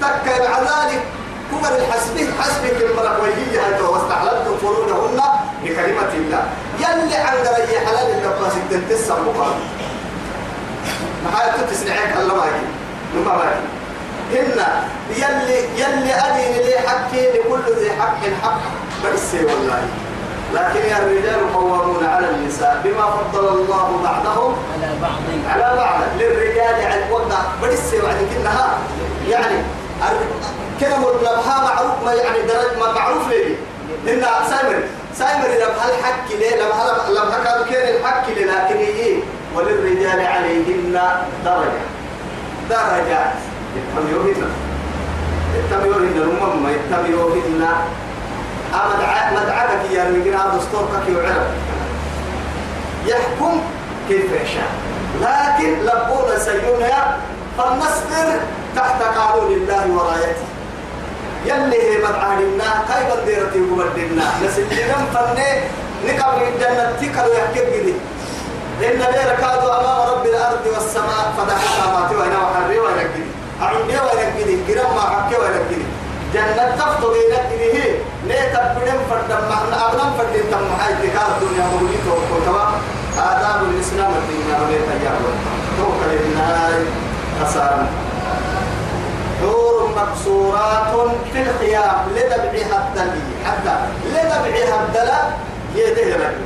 تكا 0.00 0.48
مع 0.48 0.58
ذلك. 0.60 1.02
كبر 1.50 1.76
الحسبه 1.76 2.28
حسبك 2.40 2.76
المرك 2.82 3.16
وهي 3.22 3.60
هذا 3.60 3.88
واستحللتم 3.88 4.56
فروجهن 4.62 5.20
بكلمة 5.64 6.12
الله. 6.14 6.44
يلي 6.78 7.16
عن 7.16 7.36
دري 7.44 7.78
حلال 7.86 8.10
اللباس 8.10 8.52
التنتسى 8.56 9.12
مقام 9.12 9.54
ما 11.24 11.30
حاجة 11.36 11.62
تسنعك 11.70 12.16
الله 12.16 12.34
ما 12.34 12.44
يجي. 12.46 13.24
ما 13.26 13.44
يجي. 13.44 13.80
هن 14.32 14.60
يلي 15.10 15.58
يلي 15.80 16.14
أدين 16.14 16.66
لي 16.66 16.78
حكي 16.88 17.28
لكل 17.30 17.80
ذي 17.80 17.90
حق 18.00 18.20
حق. 18.42 18.60
بس 19.04 19.34
والله. 19.34 19.82
لكن 20.54 20.88
يا 20.88 20.98
الرجال 20.98 21.54
قوامون 21.54 22.06
على 22.06 22.30
النساء 22.30 22.80
بما 22.84 23.06
فضل 23.10 23.48
الله 23.48 24.00
بعضهم 24.02 24.56
على 24.72 24.90
بعض. 25.02 25.20
على 25.50 25.76
بعض. 25.76 26.00
للرجال 26.18 26.74
على 26.86 27.04
الوضع 27.06 27.38
بس 27.62 27.94
وعد 28.04 28.16
كنها 28.34 28.78
يعني 29.28 29.56
كلمة 30.80 31.10
لبها 31.22 31.60
معروف 31.64 32.04
ما 32.04 32.12
يعني 32.12 32.42
درجة 32.42 32.78
ما 32.80 32.92
معروف 32.92 33.28
لي 33.28 33.56
إن 34.12 34.24
سايمر 34.50 34.82
سايمر 35.18 35.48
لبها 35.48 35.88
الحق 35.98 36.28
ليه؟ 36.38 36.56
لبها 36.56 37.08
لبها 37.10 37.44
كانوا 37.44 37.66
كان 37.66 37.96
الحق 37.96 38.28
ليه 38.28 38.44
لكن 38.44 38.76
إيه 38.76 39.22
وللرجال 39.54 40.26
عليهن 40.26 41.00
درجة. 41.44 41.82
درجات 42.70 43.32
يتميوهن 43.76 44.50
يتميوهن 45.58 46.16
الأمم 46.16 46.62
ما 46.62 46.70
يتميوهن 46.70 47.68
أمدع 48.74 49.30
مدعبك 49.30 49.90
يا 49.90 50.08
المجرى 50.08 50.52
دستورك 50.56 51.04
يعرف 51.08 51.46
يحكم 53.06 53.60
كيف 54.08 54.32
يشاء. 54.32 54.70
لكن 55.20 55.72
لبونا 55.82 56.38
سيونها 56.38 57.16
فلنصبر 57.58 58.40
تحت 58.76 59.02
قانون 59.02 59.52
الله 59.52 59.86
ورايته. 59.90 60.49
يلي 61.44 61.82
هي 61.82 61.98
مدعانا 61.98 62.84
كيف 62.88 63.24
ديرتي 63.26 63.60
ومدنا 63.60 64.24
نسلنا 64.44 64.96
فني 65.14 65.50
نقبل 66.06 66.42
الجنة 66.42 66.92
تكلوا 67.00 67.34
يحكي 67.34 67.94
إن 68.80 68.98
ليلة 68.98 69.34
كادوا 69.40 69.80
أمام 69.80 70.10
رب 70.10 70.26
الأرض 70.26 70.64
والسماء 70.74 71.32
فدحتها 71.38 71.86
ما 72.00 72.08
توينا 72.08 72.38
وحري 72.38 72.78
وينكدي 72.78 73.24
أعندي 73.62 73.96
وينكدي 74.06 74.56
كرم 74.74 74.94
ما 74.94 75.00
حكي 75.00 75.36
وينكدي 75.40 75.82
جنة 76.34 76.76
تفضل 76.78 77.12
إلى 77.12 77.38
هي. 77.62 77.94
نيتا 78.28 78.76
بدم 78.76 78.98
فردم 79.10 79.42
معنا 79.50 79.88
أبنم 79.88 80.10
فردم 80.18 80.44
تم 80.50 80.64
حي 80.80 80.92
تكاد 80.92 81.30
الدنيا 81.42 81.64
موليت 81.72 82.06
وكتوا 82.08 82.64
آداب 83.18 83.60
الإسلام 83.70 84.12
الدنيا 84.20 84.56
وليتا 84.62 84.94
يعلم 85.04 85.36
توكل 85.78 86.10
النهار 86.24 86.72
خسارة 87.42 87.88
مكسورات 90.02 91.10
في 91.32 91.42
الخيام. 91.42 91.96
لدبعها 92.16 92.88
الدلي 92.88 93.22
حتى 93.46 93.74
لدبعها 94.06 94.84
الدلا 94.84 95.18
يدهرك 95.74 96.36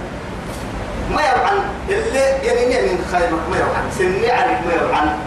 ما 1.11 1.23
يبعن 1.23 1.58
اللي 1.88 2.20
يعني 2.20 2.92
من 2.92 3.04
خيمك 3.12 3.42
ما 3.50 3.56
يبعن 3.56 3.90
سني 3.99 4.30
عليك 4.30 4.58
ما 4.66 4.73
يبعن 4.73 5.19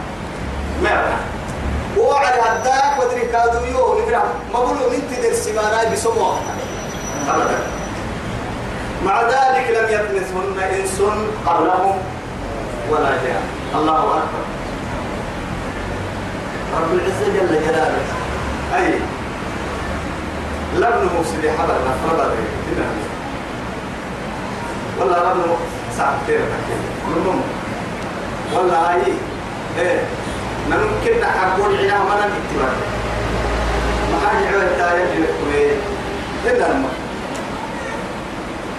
ما 0.83 0.89
يبعن 0.89 1.19
وعلى 1.97 2.41
هداك 2.41 2.99
ودري 2.99 3.25
كادو 3.25 3.65
يو 3.65 3.99
نقرأ. 3.99 4.23
ما 4.53 4.59
بقولوا 4.59 4.89
من 4.89 5.01
تدر 5.11 5.33
سمانا 5.33 5.93
بسموه 5.93 6.39
أبدا. 7.29 7.57
مع 9.05 9.21
ذلك 9.21 9.65
لم 9.69 9.87
يطمثهن 9.95 10.59
إنس 10.59 11.01
قبلهم 11.45 11.97
ولا 12.89 13.09
جاء 13.09 13.41
الله 13.75 13.99
أكبر. 13.99 14.56
رب 16.73 16.93
العزة 16.93 17.27
جل 17.33 17.65
جلاله. 17.67 18.01
أي 18.75 18.93
لبن 20.75 21.09
مفسد 21.19 21.47
حبل 21.59 21.73
نفرد 21.87 22.31
ولا 24.99 25.17
لبن 25.33 25.43
ساعتين 25.97 26.39
كده 26.69 27.33
ولا 28.53 28.93
أي 28.93 29.01
إيه 29.79 29.99
نمكن 30.69 31.19
نحقون 31.21 31.77
عنا 31.77 32.03
ما 32.03 32.15
نكتب 32.15 32.59
ما 34.11 34.27
حاجة 34.29 34.47
عوال 34.55 34.77
تايا 34.77 35.05
جلقوه 35.15 35.71
إلا 36.45 36.73
لما 36.73 36.89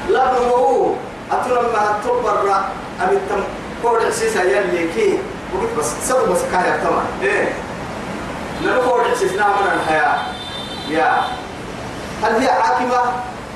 لا 0.09 0.33
بمو 0.38 0.94
أتنا 1.33 1.61
ما 1.61 1.98
تبرر 2.05 2.55
أبي 3.01 3.16
تم 3.31 3.40
قول 3.85 4.05
عسيسا 4.07 4.42
يلي 4.42 4.88
كي 4.94 5.18
وقلت 5.55 5.70
بس 5.79 5.87
سبب 6.09 6.33
بس 6.33 6.38
كايا 6.53 6.77
تمام. 6.77 7.05
إيه. 7.22 7.48
نقول 8.64 9.01
عسيسنا 9.11 9.47
من 9.47 9.81
الحياة. 9.81 10.18
يا. 10.88 11.12
هل 12.23 12.33
هي 12.42 12.49
حاكمة 12.49 13.01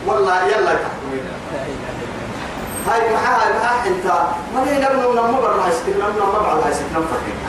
والله 0.06 0.44
يلا 0.46 0.74
تحكمين 0.74 1.24
هاي 2.88 3.00
معها 3.12 3.46
هاي 3.46 3.52
معها 3.52 3.86
انت 3.86 4.06
ما 4.54 4.60
هي 4.70 4.78
نبنو 4.78 5.12
نمو 5.12 5.40
برا 5.42 5.64
هاي 5.64 5.72
نمو 5.94 6.08
نمو 6.18 6.32
بعد 6.44 6.58
هاي 6.64 6.74
ستنا 6.74 7.00
فكك 7.00 7.40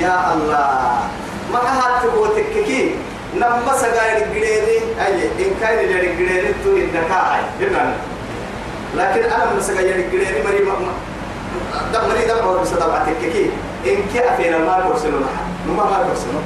يا 0.00 0.32
الله. 0.34 0.98
ما 1.52 1.58
هات 1.58 2.02
تبوتككي 2.02 2.94
نما 3.36 3.72
سجاير 3.76 4.28
جريدي 4.34 4.78
أي 5.06 5.22
إن 5.38 5.54
كان 5.60 5.88
جريدي 6.18 6.52
تو 6.64 6.70
النكاح 6.70 7.40
جنان 7.60 7.94
لكن 8.96 9.22
أنا 9.24 9.44
من 9.54 9.60
سجاير 9.60 10.08
جريدي 10.12 10.42
مري 10.42 10.64
ما 10.64 10.74
دم 11.92 12.08
مري 12.08 12.24
دم 12.26 12.36
أو 12.38 12.58
بس 12.60 12.68
دم 12.70 12.92
تككي. 13.06 13.50
إن 13.86 13.96
كي 14.12 14.20
أفينا 14.28 14.58
ما 14.58 14.84
كورسلنا 14.88 15.26
ما 15.66 15.84
ما 15.84 16.04
كورسلنا 16.06 16.40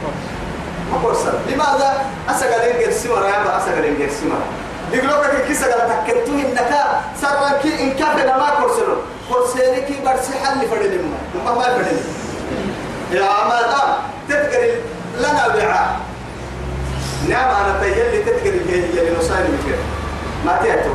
ما 0.93 0.99
كورسل 1.03 1.33
لماذا 1.49 2.05
أسجاير 2.31 2.87
جرسي 2.87 3.09
مرا 3.09 3.27
يا 3.27 3.59
أسجاير 3.59 3.99
جرسي 3.99 4.25
مرا 4.29 4.47
يقولوا 4.93 5.25
لك 5.25 5.45
كيس 5.47 5.65
قال 5.65 6.07
تكتو 6.07 6.33
النكاح 6.33 7.01
سر 7.21 7.59
كي 7.63 7.83
إن 7.83 7.91
كافنا 7.91 8.37
ما 8.39 8.51
كورسلنا 8.51 8.97
كورسيني 9.29 9.81
كي 9.81 9.95
برسي 10.05 10.33
حل 10.45 10.69
فدلنا 10.69 11.19
ما 11.45 11.53
ما 11.53 11.63
فدلنا 11.63 12.01
يا 13.13 13.25
عماد 13.25 13.75
تذكر 14.29 14.63
لنا 15.19 15.49
بيعا 15.49 15.97
نعم 17.29 17.49
أنا 17.51 17.81
تيجي 17.81 18.23
تذكر 18.23 18.49
اللي 18.49 19.17
نصاني 19.19 19.49
بكير 19.49 19.79
ما 20.47 20.57
تأتو 20.63 20.91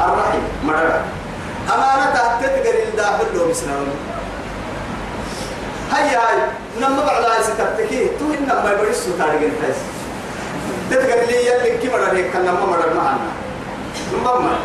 الرحيم 0.00 0.42
مرة 0.64 1.04
أمانة 1.74 2.40
تذكر 2.40 2.74
الداخل 2.88 3.26
له 3.34 3.50
بسنون 3.50 3.88
هيا 5.92 6.18
هاي 6.18 6.38
نما 6.80 7.04
بعد 7.06 7.24
هاي 7.24 7.42
ستبتكي 7.42 8.08
تو 8.18 8.24
إنما 8.38 8.72
يبرس 8.72 9.08
تاريخ 9.18 9.42
الفاس 9.42 9.76
تذكر 10.90 11.26
لي 11.26 11.46
يلي 11.46 11.78
كي 11.78 11.88
مرة 11.88 12.12
هيك 12.12 12.32
كنا 12.32 12.52
ما 12.52 12.66
مرة 12.66 12.94
معنا. 12.96 13.28
نما 14.12 14.58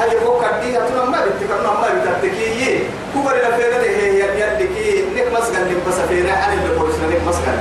هاي 0.00 0.24
هو 0.26 0.40
كدي 0.40 0.78
أتونا 0.78 1.04
ما 1.04 1.18
بتكلم 1.24 1.64
ما 1.64 1.88
بتبتكي 1.94 2.78
كبر 3.14 3.32
الفيرة 3.32 3.82
هي 3.82 4.18
يلي 4.40 4.66
كي. 4.74 5.04
نك 5.14 5.40
مسجد 5.40 5.68
نك 5.70 5.88
بس 5.88 5.94
فيرة 6.08 6.32
عن 6.32 6.58
اللي 6.58 6.74
بقولش 6.76 6.94
نك 6.94 7.28
مسجد 7.28 7.58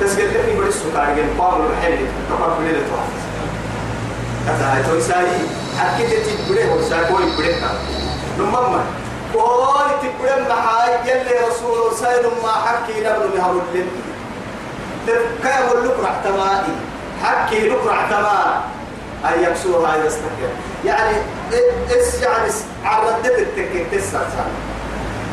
تسجل 0.00 0.28
لك 0.28 0.48
يبرس 0.54 0.78
تاريخ 0.94 1.18
القام 1.18 1.60
الحين 1.70 2.06
تقرب 2.30 2.60
اللي 2.60 2.72
تروح 2.72 3.04
كذا 4.46 4.74
هاي 4.74 4.82
توي 4.82 5.00
ساي. 5.00 5.26
أكيد 5.80 6.08
تبرئ 6.48 6.64
هو 6.72 6.82
ساي 6.82 7.04
كوي 7.04 7.24
برئ 7.38 7.54
نما 8.38 8.84
كوي 9.32 9.90
تبرئ 10.02 10.48
معاي 10.48 11.10
يلي 11.10 11.34
رسول 11.48 11.96
ساي 11.96 12.22
ما 12.42 12.52
حكي 12.52 13.00
لبن 13.00 13.30
لها 13.34 13.48
ولن 13.48 13.86
كيف 15.42 15.72
لك 15.84 15.96
رحتمائي 16.04 16.74
حكي 17.24 17.68
لك 17.68 17.86
رحتمائي 17.86 18.60
أن 19.24 19.42
يكسوها 19.42 19.96
يستكر 19.96 20.50
يعني 20.84 21.16
إس 21.90 22.22
يعني 22.22 22.52
عردت 22.84 23.38
التكك 23.38 23.86
تسعة 23.92 24.22
سنة. 24.30 24.52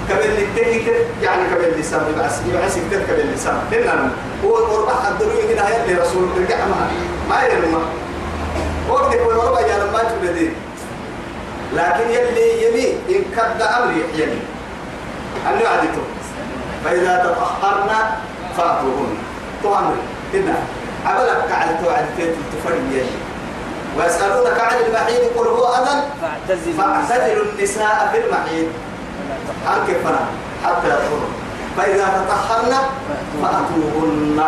كبل 0.10 0.24
التكك 0.44 1.06
يعني 1.22 1.42
كبل 1.50 1.80
لسان 1.80 2.06
يبعس 2.16 2.40
يبعس 2.50 2.72
كتير 2.72 3.02
كبل 3.08 3.34
لسان 3.34 3.62
لأن 3.72 4.12
هو 4.46 4.56
قربة 4.56 5.08
الدنيا 5.10 5.54
هنا 5.54 5.70
يلي 5.70 6.02
رسول 6.02 6.30
ترجع 6.36 6.66
ما 6.66 6.92
ما 7.30 7.44
يرمى. 7.44 7.84
وقت 8.90 9.14
يقول 9.14 9.36
ربع 9.36 9.60
يا 9.60 9.92
ما 9.94 10.04
تبدي. 10.04 10.50
لكن 11.74 12.10
يلي 12.10 12.48
يمي 12.64 12.88
إن 13.10 13.22
كد 13.36 13.62
أمر 13.62 13.92
يحيي 13.92 14.40
أن 15.48 15.60
يعدته 15.62 16.06
فإذا 16.86 17.14
تطهرنا 17.26 18.00
فأتوهن. 18.58 19.18
تؤمر 19.64 19.96
هنا 20.34 20.56
عملك 21.06 21.46
كعد 21.50 21.84
توعدتين 21.84 22.36
تفرق 22.52 22.82
يلي. 22.92 23.18
ويسألونك 23.98 24.60
عن 24.60 24.78
المحيط 24.88 25.38
قل 25.38 25.48
هو 25.48 25.66
أذن. 25.74 26.00
فاعتزلوا. 26.22 27.44
النساء 27.44 28.10
في 28.12 28.18
المحيط 28.18 28.68
أنك 29.68 29.98
فنا 30.04 30.24
حتى 30.66 30.88
يطهرن. 30.88 31.32
فإذا 31.78 32.06
تطهرن 32.18 32.74
فأتوهن. 33.42 34.40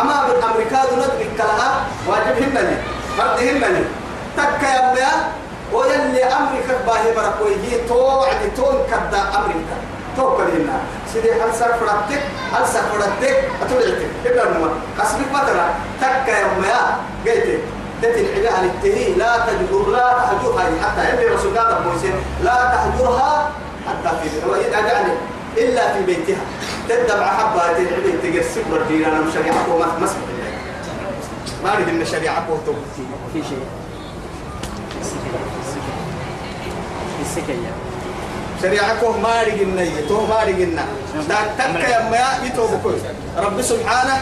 أما 0.00 0.26
بالأمريكا 0.26 0.80
ندرك 0.92 1.38
لها 1.38 1.70
واجبهن 2.08 2.54
لي. 2.54 2.76
فردهن 3.18 3.72
لي. 3.74 3.84
تك 4.36 4.62
يا 4.62 5.10
ويلي 5.76 6.24
أمريكا 6.24 6.74
باهي 6.86 7.14
بركوي 7.16 7.54
هي 7.64 7.88
تو 7.88 8.20
عدي 8.20 8.50
تون 8.56 8.76
كدا 8.90 9.20
أمريكا. 9.38 9.76
تو 10.16 10.36
كلنا 10.36 10.80
سيدي 11.12 11.32
هل 11.32 11.54
سافرتك 11.54 12.22
هل 12.52 12.66
سافرتك 12.66 13.36
أتولعتك 13.62 14.10
إبنا 14.26 14.44
نما 14.44 14.70
أسبك 15.02 15.32
مثلا 15.32 15.66
تك 16.00 16.28
يا 16.28 16.46
أمي 16.46 16.72
قلت 17.26 17.60
تتل 18.02 18.26
العلاء 18.40 18.64
التهي 18.64 19.14
لا 19.14 19.32
تجبر 19.46 19.90
لا 19.90 20.12
تهجرها 20.18 20.64
حتى 20.82 21.02
يلي 21.08 21.34
رسول 21.34 21.48
الله 21.58 21.80
موسى 21.86 22.12
لا 22.44 22.56
تهجرها 22.72 23.50
حتى 23.88 24.10
في 24.22 24.28
يعني 24.72 25.12
إلا 25.56 25.92
في 25.92 26.02
بيتها. 26.04 26.44
تدبع 26.88 27.26
حبة 27.26 27.72
تدعي 27.72 28.12
تقر 28.22 28.44
سبر 28.54 28.82
دينا 28.88 29.08
أنا 29.08 29.30
شريعة 29.34 29.74
وما 29.74 29.86
مسمى 30.00 30.36
ما 31.64 31.76
أريد 31.76 31.88
إن 31.88 32.04
شريعة 32.04 32.46
وتو 32.50 32.72
في 33.32 33.42
شيء. 33.48 33.64
السكية 37.26 37.72
شريعة 38.62 39.00
كوه 39.00 39.18
ما 39.20 39.42
إن 39.42 39.90
تو 40.08 40.26
ما 40.26 40.42
أريد 40.42 40.60
إن 40.60 40.78
تك 41.58 41.88
يا 41.88 42.10
ما 42.10 42.46
يتوب 42.46 42.70
كويس 42.82 43.02
رب 43.36 43.62
سبحانه 43.62 44.16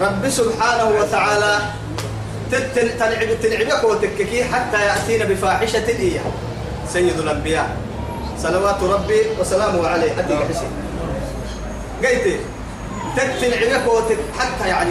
رب 0.00 0.28
سبحانه 0.28 0.88
وتعالى 0.88 1.58
تلعب 2.74 3.28
تلعبك 3.42 3.84
وتككي 3.84 4.44
حتى 4.44 4.80
يأتينا 4.86 5.24
بفاحشة 5.24 5.88
إيه 5.88 6.20
سيد 6.92 7.18
الأنبياء 7.18 7.76
صلوات 8.38 8.82
ربي 8.82 9.20
وسلامه 9.40 9.88
عليه 9.88 10.18
أدي 10.18 10.36
حسين 10.36 10.72
قيتي 12.04 12.36
تلعبك 13.16 13.92
وتك 13.92 14.18
حتى 14.38 14.68
يعني 14.68 14.90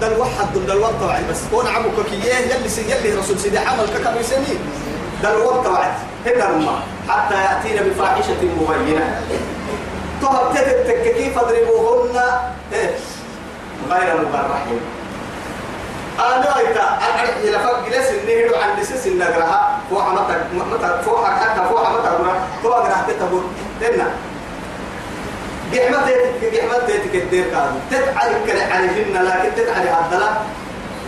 دل 0.00 0.12
واحد 0.18 0.54
دل 0.66 0.78
وقت 0.78 1.02
وعد 1.02 1.24
بس 1.30 1.38
كون 1.50 1.66
عمك 1.66 2.06
كيه 2.10 2.34
يلي 2.34 2.68
سي 2.68 2.82
يلي 2.90 3.18
رسول 3.18 3.38
سيدي 3.38 3.58
عمل 3.58 3.86
ككم 3.86 4.22
سنين 4.22 4.58
دل 5.22 5.36
وقت 5.36 5.66
وعد 5.66 5.92
هنا 6.26 6.82
حتى 7.08 7.34
يأتينا 7.34 7.82
بفاحشة 7.82 8.36
مبينة. 8.60 9.20
تهب 10.22 10.52
تتككي 10.54 11.30
فاضربوهن 11.30 12.16
إيه 12.72 12.90
غير 13.90 14.16
مبرحين 14.16 14.80
أنا 16.18 16.60
إذا 16.60 16.82
أنا 16.82 17.36
إلى 17.44 17.58
فوق 17.58 17.88
جلس 17.88 18.10
النهر 18.10 18.62
عن 18.62 18.80
لسس 18.80 19.06
النجرها 19.06 19.78
فوق 19.90 20.08
متى 20.08 20.44
متى 20.54 21.02
فوق 21.04 21.26
حتى 21.26 21.68
فوق 21.68 21.90
متى 21.90 22.08
قرا 22.08 22.48
فوق 22.62 22.86
بحمد 25.72 26.86
تيتك 26.86 27.14
الدير 27.22 27.44
كانوا 27.44 27.80
تتعلي 27.90 28.34
كل 28.46 28.60
عليهن 28.72 29.24
لكن 29.24 29.54
تتعلي 29.56 29.90
عدلا 29.90 30.30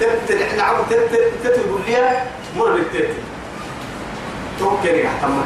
تت 0.01 0.57
نعم 0.59 0.77
تت 0.91 1.33
تتقول 1.45 1.81
لي 1.87 2.23
مر 2.57 2.71
بالتيت 2.73 3.11
توكل 4.59 4.95
يحتمل 4.95 5.45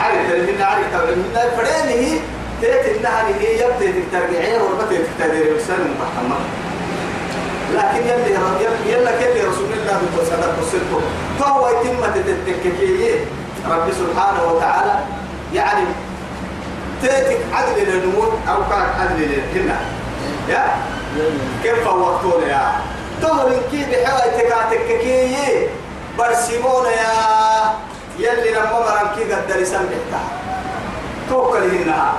عارف 0.00 0.30
تلمين 0.30 0.62
عارف 0.62 0.86
تلمين 0.92 1.24
فرينه 1.56 2.20
تيت 2.60 2.96
إنها 2.96 3.26
هي 3.40 3.54
يبدأ 3.54 3.92
ترجعين 4.12 4.60
وربطة 4.60 4.98
تقدر 5.18 5.56
يسلم 5.56 5.94
محمد 6.00 6.40
لكن 7.74 8.08
يلي 8.08 8.92
يلا 8.92 9.10
كل 9.10 9.48
رسول 9.48 9.72
الله 9.72 10.00
صدق 10.24 10.54
وصدقه 10.60 11.00
فهو 11.40 11.68
يتم 11.68 12.22
تتككيه 12.46 13.14
رب 13.70 13.92
سبحانه 13.92 14.52
وتعالى 14.52 14.98
يعني 15.54 15.84
تاتك 17.02 17.38
عدل 17.52 17.82
للنمور 17.82 18.38
أو 18.48 18.56
كان 18.70 18.86
عدل 19.00 19.20
للهنا 19.22 19.80
يا؟ 20.48 20.64
كيف 21.62 21.86
وقتون 21.86 22.42
يا؟ 22.48 22.72
تهر 23.22 23.52
كي 23.70 23.84
بحوى 23.84 24.30
تكاتككيه 24.38 25.66
برسمون 26.18 26.84
يا 26.86 27.12
يلي 28.18 28.50
لما 28.50 28.72
مرن 28.80 29.08
كي 29.16 29.32
قد 29.32 29.52
لسان 29.60 29.86
بحتها 29.86 30.28
توكل 31.30 31.62
هنا. 31.76 32.12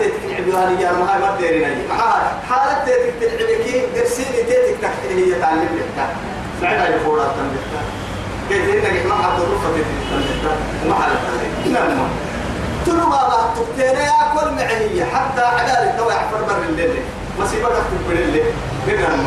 تتكلم 0.00 0.50
بها 0.50 0.92
ما 0.92 1.14
هاي 1.14 1.20
ما 1.20 1.36
تدري 1.38 1.64
نجي 1.64 1.88
معها 1.88 2.32
حالة 2.50 2.84
تتكلم 2.84 3.62
كي 3.64 3.82
درسيني 3.96 4.42
تتك 4.42 4.76
تحت 4.82 4.98
هي 5.10 5.34
تعلم 5.40 5.68
لك 5.78 6.06
فعلا 6.60 6.88
يقول 6.88 7.18
تنبتا 7.18 7.82
كيف 8.48 8.74
إنك 8.74 9.06
ما 9.06 9.14
حد 9.14 9.40
الرفة 9.40 9.68
تتكلم 9.68 10.88
ما 10.88 10.94
حالة 10.94 11.14
نعم. 11.72 12.08
تلو 12.86 13.06
ما 13.06 13.26
الله 13.26 13.42
تبتين 13.56 13.96
يا 13.96 14.18
كل 14.34 14.48
معنية 14.50 15.04
حتى 15.04 15.42
عدالة 15.42 15.94
تو 15.98 16.10
يعفر 16.10 16.42
بر 16.48 16.62
الليل. 16.68 17.02
مصيبة 17.38 17.68
تكتب 17.68 18.10
الليل. 18.10 18.44
نعم 18.86 19.24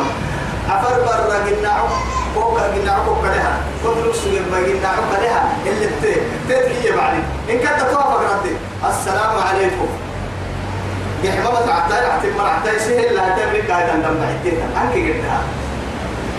عفر 0.70 1.00
بر 1.00 1.36
قناعه 1.46 1.88
فوق 2.34 2.60
قناعه 2.60 3.04
فوق 3.04 3.24
لها 3.24 3.54
فوق 3.82 3.96
نفسه 4.08 4.30
يبقى 4.30 4.72
قناعه 4.72 5.20
لها 5.22 5.56
اللي 5.66 5.86
تت 5.86 6.18
تت 6.48 6.92
بعدين 6.96 7.24
إن 7.50 7.58
كنت 7.58 7.80
توافق 7.90 8.20
ردي. 8.20 8.56
السلام 8.88 9.38
عليكم. 9.48 9.88
يحمد 11.24 11.68
عتاي 11.68 12.06
عتاي 12.06 12.30
مر 12.38 12.48
عتاي 12.48 12.78
سهل. 12.78 13.14
لا 13.14 13.28
تمر 13.36 13.60
قاعد 13.70 13.90
عندهم 13.90 14.16
بعدين 14.20 14.60
أنك 14.76 14.92
قلتها. 14.92 15.40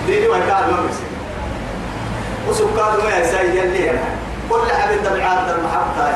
ديني 0.08 0.28
وكاد 0.28 0.70
ما 0.72 0.78
بس 0.90 1.00
وسكاد 2.50 3.04
ما 3.04 3.18
يساي 3.18 3.58
يلي 3.58 3.90
أنا. 3.90 4.00
كل 4.50 4.72
حبيب 4.82 5.04
دمعات 5.04 5.56
المحبة. 5.56 6.14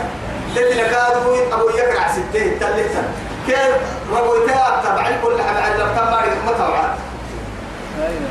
الذي 0.58 0.82
كادوا 0.82 1.54
أبو 1.54 1.70
يقرع 1.70 2.08
ستين 2.12 2.60
تلتا. 2.60 3.04
كيف؟ 3.48 3.76
ربويتها 4.14 4.82
تبع 4.84 5.12
كل 5.24 5.42
حبيب 5.42 5.64
على 5.64 6.12
ماري 6.12 6.30
ما 6.46 6.52
توعد 6.58 6.90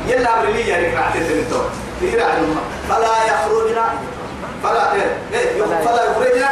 يلا 0.07 0.39
أمر 0.39 0.49
لي 0.49 0.67
يعني 0.67 0.87
قرعت 0.87 1.15
التلتو 1.15 1.61
فلا 2.89 3.15
يخرجنا. 3.27 3.85
فلا 4.63 4.93
إيه؟ 4.93 5.63
فلا 5.85 6.03
يخرجنا 6.03 6.49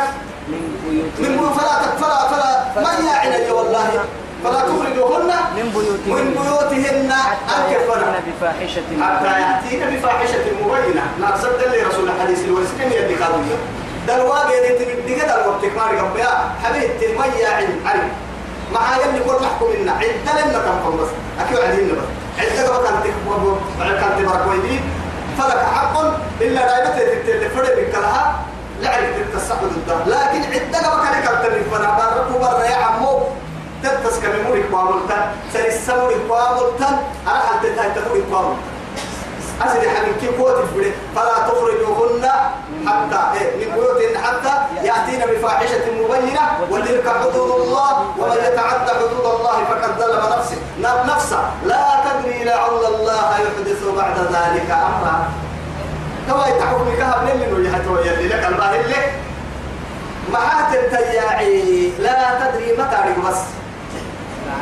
من 0.47 0.61
بيوت 1.19 1.53
فلا 1.53 1.75
فلا 2.01 2.27
فلا 2.29 2.81
ما 2.81 2.91
يعين 3.09 3.51
والله؟ 3.51 3.89
فلا 4.43 4.59
تخرجوهن 4.59 5.31
من 5.55 5.69
بيوتهن. 5.75 6.25
من 6.25 6.27
بيوتهن. 6.33 7.11
حتى 7.47 7.73
يأتين 7.73 8.15
بفاحشة 8.27 8.87
حتى 9.01 9.31
يأتين 9.41 9.97
بفاحشة 9.97 10.45
مبينة. 10.61 11.03
نعصد 11.21 11.59
لي 11.71 11.81
رسول 11.83 12.09
الحديث 12.09 12.45
الورسلين 12.45 12.91
يدي 12.91 13.15
قادمية 13.15 13.57
دلوا 14.07 14.45
بيدي 14.47 14.85
تبدي 14.85 15.21
قدر 15.21 15.47
وقتك 15.47 15.77
ماري 15.77 15.99
قبيا. 15.99 16.31
حبيبتي 16.63 17.17
ما 17.17 17.25
يعين 17.25 17.87
علي 17.87 18.07
ما 18.73 18.79
يلي 19.01 19.19
كل 19.23 19.43
محكم 19.43 19.69
لنا. 19.79 19.91
عدة 19.91 20.31
لنا 20.45 20.59
كم 20.59 20.97
بس. 20.97 21.09
أكيد 21.39 21.57
عدين 21.59 21.87
بس. 21.89 22.07
عدة 22.39 22.67
قبل 22.73 22.87
كانت 22.87 23.99
كانت 24.01 24.29
بركويدين 24.29 24.81
فلك 25.37 25.59
حق 25.75 25.95
إلا 26.41 26.61
دائما 26.67 26.89
تتفرد 27.27 27.75
بكلها 27.79 28.39
لعرف 28.81 29.15
تتصحب 29.33 29.57
ضده 29.87 29.97
لكن 30.05 30.41
عدة 30.53 30.89
قبل 30.89 31.03
كانت 31.03 31.25
كانت 31.25 31.73
فنا 31.73 31.89
بارك 31.97 32.27
برا 32.41 32.63
يا 32.63 32.75
عمو. 32.75 33.23
تتس 33.83 34.19
كمموري 34.19 34.63
كواملتا 34.71 35.31
سيسموري 35.53 36.15
كواملتا 36.27 36.89
أنا 37.27 37.39
حلت 37.39 37.75
تاي 37.75 37.89
تموري 37.95 38.23
كواملتا 38.31 38.57
أسد 39.61 39.87
حبيب 39.87 40.17
كيف 40.21 40.41
قوت 40.41 40.57
الفريق 40.63 40.93
فلا 41.15 41.37
تخرجوهن 41.47 42.29
حتى 42.87 43.39
إيه 43.39 43.65
من 43.65 43.73
بيوتهن 43.73 44.17
حتى 44.25 44.53
يأتين 44.87 45.21
بفاحشة 45.31 45.85
مبينة 45.99 46.41
وتلك 46.71 47.07
حدود 47.21 47.51
الله 47.61 47.93
ومن 48.17 48.37
يتعدى 48.47 48.91
حدود 48.99 49.25
الله 49.35 49.57
فقد 49.69 49.91
ظلم 49.99 50.23
نفسه 50.37 50.57
نفسه. 51.13 51.39
لا 51.65 51.85
تدري 52.05 52.43
لعل 52.43 52.85
الله 52.93 53.29
يحدث 53.45 53.81
بعد 53.97 54.17
ذلك 54.17 54.69
أمرا. 54.71 55.29
كما 56.27 56.47
يتحكم 56.47 56.87
كهب 56.97 57.27
للي 57.27 57.45
نجحته 57.51 57.99
يلي 58.05 58.27
لك 58.27 58.45
الباهل 58.45 58.89
لك 58.91 59.13
محات 60.33 60.75
التياعي 60.75 61.91
لا 61.99 62.17
تدري 62.39 62.73
متى 62.73 63.21
بس. 63.27 63.41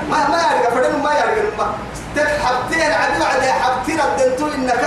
ما 0.09 0.27
ما 0.29 0.38
يعرف 0.38 0.73
فدن 0.75 1.03
ما 1.03 1.13
يعرف. 1.13 1.57
ما 1.57 1.73
تحبتين 2.15 2.91
عدو 2.91 3.23
عدي 3.23 3.51
حبتين 3.51 3.99
الدنتو 3.99 4.47
إنك. 4.47 4.85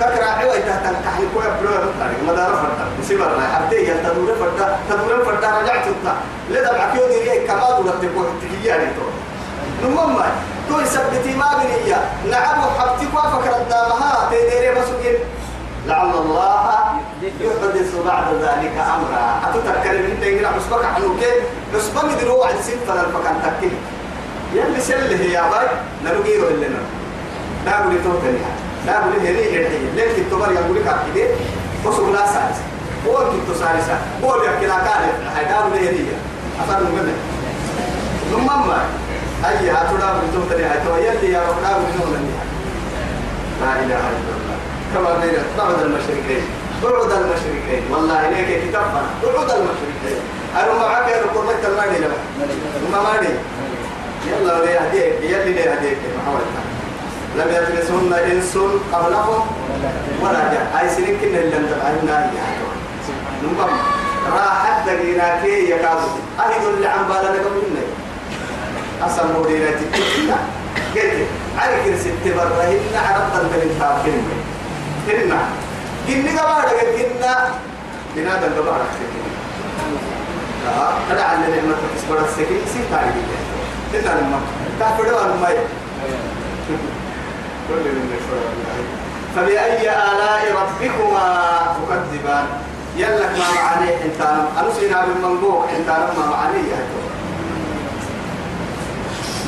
ككرا 0.00 0.26
عوي 0.26 0.58
تحتن 0.58 0.94
كحل 1.04 1.24
كوي 1.34 1.44
بلو 1.60 1.70
مطاري 1.70 2.16
ما 2.26 2.32
دار 2.32 2.52
فردا. 2.62 2.84
يصير 3.00 3.36
أنا 3.36 3.48
حبتين 3.54 3.84
يل 3.84 4.02
تدور 4.02 4.34
فردا. 4.40 4.78
تدور 4.90 5.24
فردا 5.24 5.48
رجعت 5.60 5.86
انت 5.86 6.06
لذا 6.50 6.72
بعكيو 6.72 7.08
دي 7.08 7.46
كما 7.46 7.70
دور 7.70 7.94
تبغى 8.02 8.26
تجي 8.42 8.68
يعني 8.68 8.84
تو. 8.84 9.06
نمم 9.84 10.14
ما 10.16 10.26
تو 10.68 10.80
يثبتي 10.80 11.34
ما 11.36 11.48
بنية. 11.58 12.00
نعم 12.30 12.60
حبتي 12.78 13.06
كوا 13.12 13.20
فكرنا 13.20 13.88
مها 13.88 14.28
تديري 14.30 14.70
مسؤول. 14.80 15.16
لعل 15.86 16.10
الله 16.10 16.80
يحدث 17.22 17.94
بعد 18.06 18.24
ذلك 18.34 18.74
أمرا. 18.94 19.24
اتذكر 19.44 19.92
من 19.92 20.18
تنقل 20.20 20.46
حسبك 20.46 20.84
عنك 20.84 21.22
حسبك 21.74 22.04
مدرو 22.04 22.42
عن 22.42 22.54
سنة 22.62 23.00
الفكان 23.00 23.36
تكيه 23.44 23.76
يلي 24.54 24.80
سله 24.80 25.22
يا 25.36 25.42
باي 25.50 25.68
نلقيه 26.04 26.38
لنا 26.38 26.82
لا؟ 27.66 27.78
أقول 27.78 27.94
توتني 28.86 28.86
لا 28.86 28.98
أقول 28.98 29.12
هني 29.26 29.66
هني 29.66 29.78
لين 29.96 30.08
كتبر 30.28 30.52
يقول 30.52 30.76
لك 30.76 30.86
كده 31.14 31.28
وسوق 31.84 32.08
لا 32.08 32.26
سالس. 32.26 32.58
هو 33.06 33.16
كنت 33.16 33.56
سالسة 33.56 33.98
هو 34.24 34.42
يحكي 34.44 34.66
لك 34.66 34.86
هاي 35.36 35.44
لا 35.44 35.58
أقول 35.60 35.72
هني 35.78 36.04
أفر 36.60 36.80
من 36.80 37.14
ثم 38.30 38.46
ما 38.46 38.78
أي 39.48 39.70
هاتونا 39.70 40.14
بتوتني 40.20 40.64
هاي 40.64 40.78
تو 40.84 40.96
يلي 40.96 41.32
يا 41.32 41.40
رب 41.40 41.62
لا 41.62 41.70
أقول 41.70 41.82
نوم 42.00 42.30
لا 43.60 43.72
إله 43.72 43.84
إلا 43.84 44.32
الله. 44.36 44.56
كما 44.94 45.18
بين 45.20 45.34
بعض 45.58 45.70
المشركين. 45.84 46.42
بعد 46.82 47.12
المشركين. 47.12 47.82
والله 47.90 48.28
إليك 48.28 48.68
كتابنا 48.68 49.02
بعد 49.22 49.50
المشركين. 49.50 50.20
أنا 50.56 50.72
معك؟ 50.78 51.08
يا 51.08 51.22
رب 51.22 51.44
ما 51.46 51.52
تلماني 51.62 51.98
لما 51.98 52.16
ما 52.92 53.02
ماني 53.02 53.28
يلا 54.26 54.64
لي 54.64 54.78
هديك 54.78 55.12
يلي 55.22 55.59
لم 57.36 57.48
يدرسهن 57.48 58.12
إنس 58.12 58.58
قبلهم 58.92 59.46
ولا 60.22 60.52
جاء 60.52 60.80
أي 60.80 60.88
سنين 60.88 61.18
كنا 61.20 61.38
اللي 61.38 61.56
لم 61.56 61.66
تبعنا 61.66 62.30
نمم 63.42 63.70
راحت 64.32 64.86
دقينا 64.86 65.40
كي 65.42 65.70
يكادو 65.70 66.08
أهد 66.40 66.64
اللي 66.74 66.88
عم 66.88 67.02
بالنا 67.08 67.28
قبلنا 67.28 67.82
أسمو 69.06 69.44
دينا 69.44 69.70
تكتنا 69.70 70.36
قلت 70.94 71.26
عليك 71.58 71.96
ست 72.00 72.24
برهن 72.36 72.78
أنت 72.94 73.34
من 73.34 73.50
كلمة 74.04 74.34
كلمة 75.06 75.40
كنا 76.06 76.42
قبارة 76.42 76.70
كنا 76.96 77.50
بنادى 78.16 78.46
قبارة 78.46 78.86
كنا 78.98 80.90
كذا 81.08 81.22
على 81.22 81.40
نعمة 81.40 81.76
تسبر 81.96 82.24
السكين 82.24 82.60
سيتاري 82.72 83.22
كنا 83.92 84.20
لما 84.20 84.40
تفردوا 84.80 85.34
الماء 85.34 85.66
كل 87.70 87.90
من 87.90 88.10
فبأي 89.36 89.90
آلاء 89.90 90.42
ربكما 90.60 91.26
تكذبان؟ 91.76 92.46
يلك 92.96 93.30
ما 93.38 93.62
معاني 93.62 93.94
انت 94.04 94.20
أنسينا 94.64 95.04
بالمنبوع 95.06 95.64
انت 95.78 95.88
ما 95.88 96.26
معاني 96.26 96.58
يا 96.70 96.86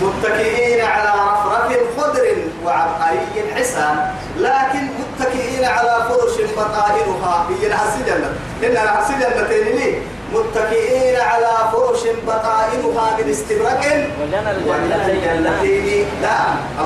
متكئين 0.02 0.84
على 0.84 1.08
رفرف 1.08 1.78
خضر 1.98 2.36
وعبقري 2.64 3.54
حسان 3.56 4.14
لكن 4.38 4.88
متكئين 5.00 5.64
على 5.64 5.96
فرش 6.08 6.50
بطائنها. 6.56 7.46
هي 7.60 7.66
العسل 7.66 8.04
جنة. 8.06 8.32
إن 8.64 8.76
العسل 8.82 9.18
جنة 9.20 9.48
ليه؟ 9.48 9.98
متكئين 10.32 11.20
على 11.20 11.52
فرش 11.72 12.00
بطائنها 12.26 13.16
من 13.18 13.30
استبرق 13.30 14.06
ولنا 14.20 15.06
الجنتين 15.06 16.06
لا 16.22 16.36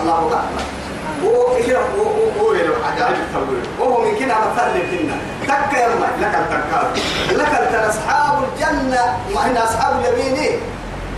الله 0.00 0.18
أكبر. 0.18 0.75
هو 1.24 1.56
كده 1.66 1.78
هو 1.78 2.04
هو 2.40 2.54
عجائب 2.84 3.14
التوبة 3.14 3.62
وهو 3.80 4.00
من 4.00 4.18
كده 4.18 4.34
مثل 4.34 5.02
لنا 5.02 5.16
تك 5.42 5.72
يلا 5.72 6.06
لك 6.20 6.34
التكار 6.34 6.90
لك 7.30 7.74
أصحاب 7.88 8.44
الجنة 8.44 9.18
وإن 9.34 9.56
أصحاب 9.56 10.04
اليمين 10.04 10.60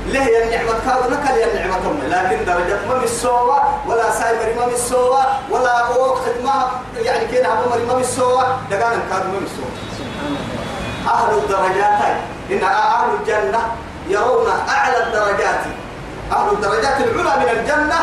له 0.06 0.24
يا 0.24 0.44
النعمة 0.44 0.72
كاد 0.86 1.10
لك 1.12 1.30
يا 1.40 1.46
النعمة 1.46 1.76
أم 1.76 2.00
لكن 2.08 2.44
درجة 2.44 2.76
ما 2.88 2.98
بالسوى 2.98 3.60
ولا 3.86 4.10
سايبر 4.10 4.60
ما 4.60 4.66
بالسوى 4.66 5.22
ولا 5.50 5.86
هو 5.86 6.14
خدمة 6.14 6.54
يعني 7.02 7.26
كده 7.32 7.52
أبو 7.52 7.70
مري 7.70 7.84
ما 7.86 7.94
بالسوى 7.94 8.44
دقان 8.70 9.00
كاد 9.10 9.26
ما 9.26 9.38
أهل 11.12 11.38
الدرجات 11.38 12.16
إن 12.50 12.62
أهل 12.64 13.08
الجنة 13.20 13.58
يرون 14.08 14.46
أعلى 14.68 15.06
الدرجات. 15.06 15.60
أهل 16.32 16.48
الدرجات 16.52 17.00
العلى 17.00 17.40
من 17.40 17.60
الجنة 17.60 17.96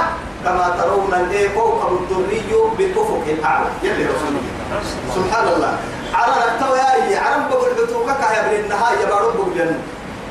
كما 0.45 0.75
ترون 0.77 1.13
الايه 1.13 1.49
كوكب 1.55 1.91
الدري 2.01 2.43
بالافق 2.77 3.23
الاعلى 3.27 3.65
يلي 3.83 4.05
رسول 4.05 4.27
الله. 4.29 4.81
سبحان 5.15 5.47
الله 5.47 5.73
على 6.13 6.33
التوياي 6.51 7.17
على 7.17 7.35
بقول 7.49 7.69
بتوكك 7.73 8.21
يا 8.35 8.39
ابن 8.45 8.63
النهايه 8.63 9.05
بارو 9.05 9.29
بقول 9.31 9.53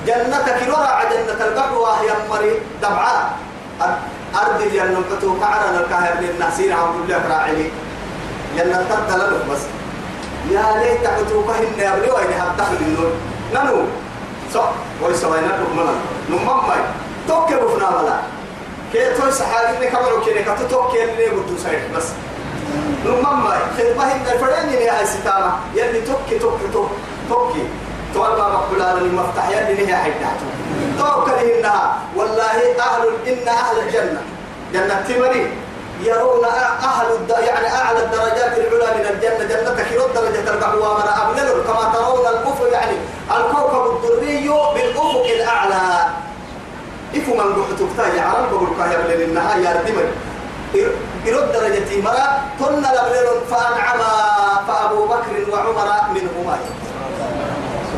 جنتك 0.06 0.62
نورا 0.68 1.02
جنة 1.10 1.46
البحر 1.46 1.74
وهي 1.78 2.08
مري 2.30 2.52
دبعاء 2.82 3.30
أرض 4.34 4.60
جنة 4.74 5.02
بتوك 5.12 5.42
على 5.42 5.78
الكاهر 5.80 6.14
للناسين 6.20 6.72
عم 6.72 6.88
كل 7.06 7.14
راعي 7.30 7.70
جنة 8.56 8.86
تدل 9.08 9.38
بس. 9.50 9.62
يا 10.50 10.64
ليت 10.82 11.04
بتوك 11.20 11.50
هن 11.50 11.78
يا 11.78 11.94
ابني 11.94 12.10
وين 12.10 12.32
هفتح 12.40 12.66
النور؟ 12.80 13.10
ننو؟ 13.54 13.82
صح. 14.54 14.70
ويسوينا 15.02 15.46
لكم 15.46 15.76
ملا 15.76 15.94
نمم 16.30 16.60
توك 17.28 17.52
بفنا 17.52 17.90
ملا 17.90 18.16
كي 18.94 19.14
توي 19.14 19.30
سحابي 19.30 19.86
كبروا 19.86 20.24
كي 20.24 20.44
كتو 20.44 20.88
كي 20.88 21.04
اللي 21.04 21.26
بدو 21.26 21.56
سايد 21.58 21.94
بس. 21.96 22.04
نمم 23.04 23.48
خدمة 23.78 24.04
هن 24.04 24.20
الفرين 24.32 24.82
يا 24.82 24.98
هاي 24.98 25.06
ستامة. 25.06 25.52
يلي 25.74 26.00
توك 26.00 26.40
توك 26.40 26.60
توك 26.72 26.90
توكي. 27.28 27.66
تولى 28.14 28.42
مقبول 28.54 28.82
هذا 28.82 28.98
المفتاح 28.98 29.48
يلي 29.48 29.88
هي 29.88 29.96
حيداته 29.96 30.46
توكل 30.98 31.32
إنها. 31.32 31.98
والله 32.16 32.44
أهل 32.78 33.02
إن 33.26 33.48
أهل 33.48 33.78
الجنة. 33.78 34.22
جنة 34.72 35.04
تمري. 35.08 35.52
يرون 36.00 36.44
أهل 36.44 37.06
الد... 37.12 37.30
يعني 37.30 37.68
أعلى 37.74 37.98
الدرجات 37.98 38.58
العلى 38.58 38.98
من 38.98 39.06
الجنة. 39.10 39.44
جنة 39.48 39.84
كيلو 39.90 40.06
درجة 40.14 40.50
القهوة 40.50 40.94
من 40.98 41.08
أبلل 41.22 41.62
كما 41.66 41.92
ترون 41.94 42.26
الأفق 42.26 42.68
يعني 42.72 42.96
الكوكب 43.36 43.96
الدري 43.96 44.48
بالأفق 44.48 45.26
الأعلى. 45.36 46.06
إفو 47.16 47.34
من 47.34 47.48
قحتك 47.56 47.90
تاي 47.96 48.20
عرب 48.20 48.50
بقول 48.50 48.68
كهير 48.78 49.00
للنهاية 49.08 49.64
يا 49.64 49.72
ردمر 49.80 50.06
إلى 51.26 51.38
الدرجة 51.44 52.02
مرة 52.02 52.26
تن 52.58 52.78
لبلل 52.78 53.28
فأنعم 53.50 54.00
فأبو 54.68 55.06
بكر 55.06 55.34
وعمر 55.52 55.88
منهما. 56.14 56.58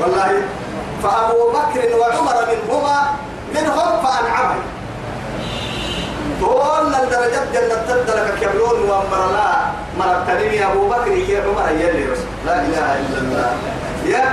والله 0.03 0.43
فأبو 1.03 1.51
بكر 1.51 1.97
وعمر 2.01 2.37
منهما 2.53 2.97
منهم 3.55 3.91
فأنعم. 4.05 4.51
طول 6.41 6.95
الدرجات 6.95 7.49
جنة 7.55 7.83
تدلك 7.89 8.35
كبلون 8.41 8.91
وأمر 8.91 9.33
لا. 9.33 9.49
مرتنين 9.99 10.53
يا 10.53 10.67
أبو 10.73 10.89
بكر 10.89 11.13
يا 11.13 11.41
عمر 11.41 11.67
رسول. 12.13 12.31
لا 12.47 12.61
إله 12.61 12.89
إلا 13.01 13.19
الله. 13.19 13.53
يا 14.07 14.25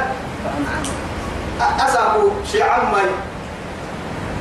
أسابو 1.60 2.30
شي 2.52 2.64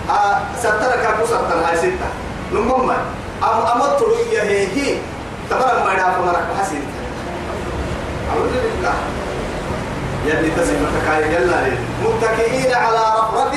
عمي 0.08 0.40
سترك 0.58 1.04
أبو 1.14 1.26
ستر 1.26 1.58
هاي 1.66 1.76
ستة. 1.76 2.08
نمم 2.52 2.90
أم 3.42 3.66
أمط 3.74 4.02
يا 4.32 4.42
هي 4.42 4.66
هي 4.66 4.98
تبرم 5.50 5.86
ما 5.86 5.92
يدافع 5.92 6.20
مرك 6.20 6.46
حسين 6.60 6.84
أعوذ 8.30 8.52
بالله. 8.62 8.94
يلي 10.26 10.50
تسمى 10.50 10.86
تكاي 11.00 11.34
يلا 11.34 11.56
متكئين 12.04 12.74
على 12.74 12.98
رفرف. 13.18 13.54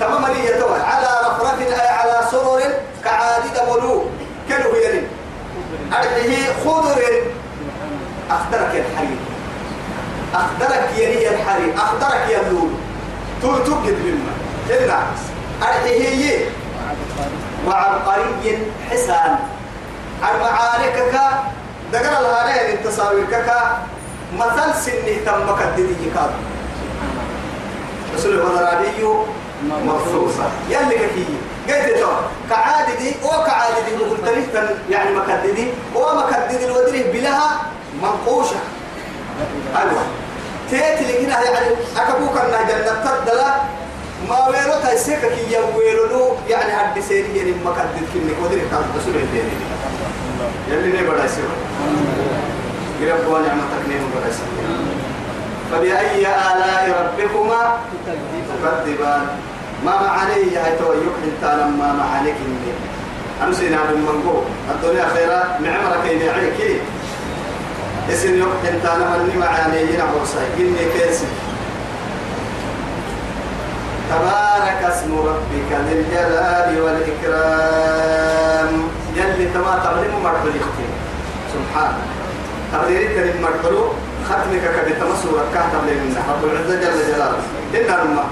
تمام 0.00 0.26
لي 0.32 0.48
على 0.82 1.10
رفرف 1.26 1.60
أي 1.60 1.88
على 1.88 2.20
سرر 2.30 2.60
كعادد 3.04 3.56
ملوك. 3.70 4.04
كانوا 4.48 4.76
يلي 4.76 5.02
أرحيه 5.92 6.52
خضر. 6.64 7.02
أخدرك 8.30 8.72
الحريم 8.74 9.20
أخدرك 10.34 10.88
يلي 10.96 11.28
الحريم 11.28 11.74
أخدرك 11.76 12.28
يا 12.30 12.40
اللول 12.40 12.70
تول 13.42 13.64
تجد 13.64 13.98
مما 14.04 14.32
كذا 14.68 15.06
أرحيه 15.62 16.50
وعبقري 17.66 18.58
حسان. 18.90 19.38
المعاركك 20.22 21.14
دقر 21.92 22.20
الهارين 22.20 22.78
التصاوير 22.78 23.24
مثل 24.38 24.74
سنة 24.74 25.16
تم 25.26 25.56
كددي 25.60 26.06
يكاد 26.06 26.30
رسول 28.14 28.32
الغرابي 28.32 29.04
مفروسة 29.86 30.44
يلي 30.68 30.98
كي 31.14 31.26
قلت 31.68 31.98
تو 31.98 32.06
كعاددي 32.50 33.14
أو 33.24 33.44
كعاددي 33.44 33.96
بقول 33.98 34.18
يعني 34.90 35.10
مكددي 35.14 35.68
أو 35.96 36.16
مكددي 36.16 36.64
الودري 36.64 37.02
بلها 37.02 37.60
منقوشة. 38.02 38.60
أيوه. 39.76 40.02
تيت 40.70 41.00
اللي 41.00 41.26
هنا 41.26 41.42
يعني 41.42 41.66
أكبوك 41.96 42.36
أنها 42.36 42.62
جنة 42.62 43.20
تدلا 43.24 43.54
ما 44.28 44.48
ويرو 44.48 44.74
تايسيك 44.82 45.18
كي 45.18 45.52
يويرو 45.52 46.36
يعني 46.48 46.72
حد 46.72 47.00
سيري 47.08 47.36
يعني 47.38 47.52
مكدد 47.64 48.06
كنك 48.14 48.36
ودري 48.42 48.60
كان 48.70 48.84
رسول 48.96 49.14
الله 49.14 49.44
يلي 50.70 50.88
نبدا 51.02 51.24
يسير. 51.24 51.44
رب 53.02 53.26
ونعمتك 53.26 53.82
نعم 53.88 54.04
برسل 54.14 54.48
فبأي 55.72 56.20
آلاء 56.26 56.84
ربكما 57.00 57.78
تكذبان؟ 58.06 59.26
ما 59.84 60.02
معني 60.02 60.54
يا 60.54 60.76
تويك 60.78 61.16
انت 61.24 61.44
لما 61.44 61.92
معانيك 61.92 62.34
مني 62.46 62.72
أمسينا 63.44 63.78
بالمنقو 63.88 64.38
الدنيا 64.70 65.06
خيرا 65.14 65.58
نعمرك 65.62 66.04
إذا 66.10 66.32
عليك 66.32 66.80
اسم 68.12 68.38
يوك 68.38 68.62
انت 68.70 68.86
لما 68.86 69.28
معاني 69.40 69.80
ينعو 69.80 70.24
سايقيني 70.34 70.84
كيسي. 70.94 71.26
تبارك 74.12 74.80
اسم 74.92 75.10
ربك 75.28 75.70
ذي 75.86 75.94
الجلال 76.00 76.68
والإكرام. 76.82 78.72
يلي 79.16 79.46
تما 79.54 79.72
تبلي 79.84 80.08
مرحل 80.24 80.48
يختي 80.48 80.86
سبحان. 81.54 81.94
تبلي 82.72 83.08
تري 83.14 83.32
مرحل 83.40 83.76
ختمك 84.28 84.64
كبي 84.76 84.92
تما 85.00 85.14
سورة 85.22 85.44
كهتم 85.54 85.84
من 85.84 86.16
رب 86.28 86.42
العزة 86.44 86.74
جل 86.80 86.98
جلاله. 87.08 87.40
إن 87.74 87.88
الماء 88.02 88.28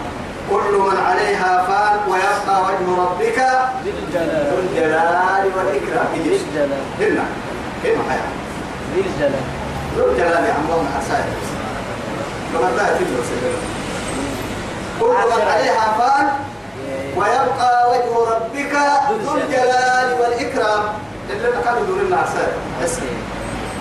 كل 0.50 0.74
من 0.78 0.98
عليها 1.08 1.50
فان 1.68 1.98
ويبقى 2.10 2.56
وجه 2.66 2.86
ربك 3.02 3.38
ذي 3.84 3.90
الجلال. 4.02 5.44
والإكرام. 5.56 6.06
ذي 6.14 6.36
الجلال. 6.40 6.82
هنا 7.00 7.24
هنا 7.84 8.02
حياة 8.08 8.30
ذي 8.94 9.00
الجلال. 9.00 9.46
ذو 9.96 10.04
الجلال 10.10 10.44
يا 10.44 10.54
عمو 10.58 10.84
حسائر 10.96 11.38
كما 12.52 12.68
تأتي 12.76 13.04
له 13.04 13.22
عليها 15.02 15.94
فان 15.98 16.28
ويبقى 17.16 17.90
وجه 17.90 18.30
ربك 18.30 18.72
ذو 19.24 19.34
الجلال 19.36 20.20
والإكرام. 20.20 20.82
اللي 21.30 21.48
يقولون 21.48 22.06
لنا 22.06 22.16
حسائر 22.16 22.52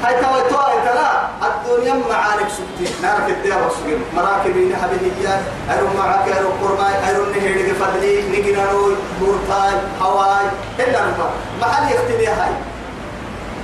هاي 0.03 0.13
توا 0.21 0.49
توا 0.49 0.79
ترى 0.85 1.29
الدنيا 1.43 1.93
معارك 2.09 2.47
سبتي 2.57 2.93
نارك 3.01 3.29
الديار 3.29 3.67
وسجن 3.67 4.01
مراكبين 4.15 4.75
حبيبيات 4.75 5.39
أيرو 5.71 5.87
معك 5.97 6.27
أيرو 6.27 6.49
قرماي 6.61 6.93
أيرو 7.07 7.25
نهير 7.25 7.75
فضلي 7.75 8.21
نجنانو 8.21 8.95
بورتاي 9.19 9.73
هواي. 10.01 10.45
إلا 10.79 11.01
نما 11.01 11.29
محل 11.61 11.95
يختلي 11.95 12.27
هاي. 12.27 12.51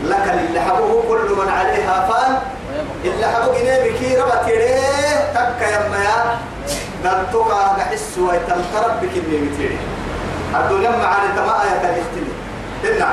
لك 0.04 0.34
اللي 0.48 0.62
حبوه 0.62 1.04
كل 1.10 1.36
من 1.36 1.50
عليها 1.50 2.08
فان 2.10 2.38
اللي 3.06 3.28
حبوه 3.28 3.60
جنيه 3.60 3.92
بكي 3.92 4.18
ربط 4.18 4.48
يريه 4.48 5.34
تك 5.34 5.62
يما 5.62 6.04
يا 6.04 6.38
نتوقع 7.06 7.78
نحس 7.78 8.18
ويتمترب 8.18 9.02
بك 9.02 9.14
اللي 9.18 9.38
متيري 9.38 9.78
الدنيا 10.56 10.90
معارك 10.90 11.38
ما 11.48 11.64
آية 11.64 11.98
يختلي 12.00 12.34
إلا 12.84 13.08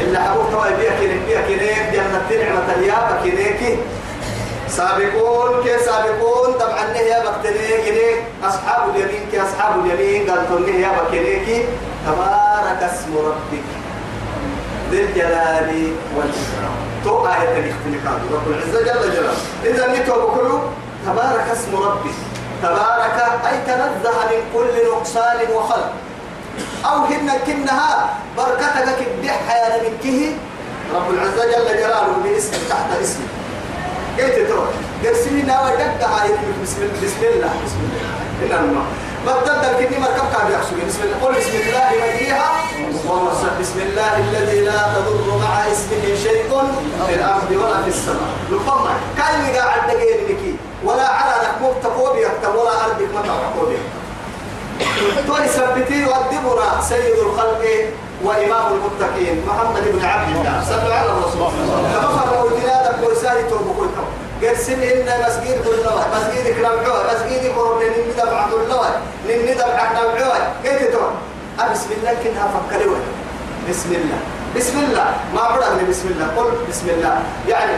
إلا 0.00 0.18
حبوك 0.22 0.66
بيا 0.78 0.90
كينك 1.00 1.20
بيا 1.26 1.40
كينك 1.40 1.90
جنة 1.92 2.42
نعمة 2.42 2.68
اليابا 2.76 3.20
كينك 3.22 3.78
سابقون 4.68 5.64
كي 5.64 5.78
سابقون 5.78 6.52
طبعا 6.60 6.96
يا 6.96 7.18
بكتنيك 7.24 8.22
أصحاب 8.44 8.90
اليمين 8.90 9.22
كي 9.32 9.40
أصحاب 9.42 9.72
اليمين 9.84 10.30
قال 10.30 10.48
تنيه 10.48 10.86
يا 10.86 10.92
بكتنيك 10.98 11.66
تبارك 12.06 12.82
اسم 12.82 13.16
ربك. 13.16 13.66
ذي 14.90 15.00
الجلال 15.00 15.92
والإكرام. 16.16 16.76
تو 17.04 17.26
آية 17.26 17.58
الاختلاف 17.58 18.32
رب 18.32 18.46
العزة 18.48 18.80
جل 18.80 19.12
جلاله. 19.12 19.34
إذا 19.64 20.02
نتوب 20.02 20.38
كله 20.38 20.60
تبارك 21.06 21.46
اسم 21.52 21.76
ربك. 21.76 22.35
تبارك 22.62 23.18
أي 23.46 23.58
تنزه 23.66 24.18
من 24.30 24.40
كل 24.54 24.74
نقصان 24.92 25.38
وخلق. 25.54 25.92
أو 26.84 27.04
هن 27.04 27.30
كنها 27.46 28.14
بركتك 28.36 28.98
كدح 29.00 29.56
يا 29.56 29.76
نبكه 29.76 30.36
رب 30.94 31.10
العزة 31.10 31.44
جل 31.44 31.66
جلاله 31.78 32.16
باسم 32.24 32.52
تحت 32.70 33.00
اسمه. 33.02 33.26
قلت 34.18 34.48
تروح 34.48 34.68
قرسمينا 35.04 35.60
ودق 35.62 36.08
هاي 36.08 36.30
بسم 36.62 36.82
الله 36.82 37.00
بسم 37.02 37.22
الله 37.22 37.52
بسم 37.64 37.80
الله. 37.86 38.56
إن 38.58 38.64
الله. 38.64 38.84
بدل 39.26 39.86
كني 39.86 39.98
مركب 39.98 40.50
يحسب 40.50 40.76
بسم 40.88 41.02
الله 41.02 41.26
قل 41.26 41.34
بسم 41.34 41.50
الله 41.50 41.90
مجيها 42.02 42.50
ومصر 43.08 43.48
بسم 43.60 43.78
الله 43.80 44.16
الذي 44.16 44.60
لا 44.60 44.72
تضر 44.72 45.38
مع 45.38 45.66
اسمه 45.72 46.04
شيء 46.22 46.48
في 47.06 47.14
الأرض 47.14 47.50
ولا 47.50 47.82
في 47.82 47.88
السماء. 47.88 48.32
لقمة. 48.50 48.90
كان 49.18 49.56
قاعد 49.56 49.90
دقيق 49.90 50.20
لكي 50.30 50.56
ولا 50.84 51.08
على 51.08 51.34
نكموك 51.48 51.74
تقوبي 51.82 52.26
ولا 52.58 52.84
أرضك 52.84 53.10
ما 53.14 53.22
تقوبي 53.22 53.78
توي 55.26 55.48
سبتي 55.48 55.94
يؤدبنا 55.94 56.75
سيد 56.88 57.18
الخلق 57.26 57.62
وإمام 58.24 58.66
المتقين 58.72 59.36
محمد 59.48 59.84
بن 59.92 60.04
عبد 60.04 60.36
الله. 60.36 60.64
صلى 60.70 60.94
على 60.94 61.10
الرسول. 61.10 61.50
كما 61.92 62.08
فروا 62.16 62.50
جنادك 62.60 63.08
ويساري 63.08 63.42
توبكوي 63.50 63.88
قرسل 64.42 64.82
إن 64.82 65.08
مسجد 65.26 65.56
كل 65.64 65.78
مسجد 66.14 66.44
كلام 66.56 66.72
عوى 66.84 67.04
مسجد 67.12 67.42
قرب 67.56 67.80
لن 67.82 67.94
ندب 68.10 68.34
عبد 68.34 68.52
الله 68.52 68.88
لن 69.28 69.38
ندب 69.48 69.70
عبد 69.80 69.96
عوى 70.22 70.38
كيف 70.64 70.82
تقول 70.92 71.12
بسم 71.72 71.90
الله 71.98 72.14
كنها 72.24 72.46
فكروا 72.54 72.96
بسم 73.70 73.90
الله. 73.92 74.20
بسم 74.56 74.78
الله. 74.78 75.06
ما 75.34 75.40
عرفني 75.40 75.88
بسم 75.90 76.08
الله. 76.08 76.26
قل 76.36 76.50
بسم 76.68 76.86
الله. 76.88 77.16
يعني 77.48 77.76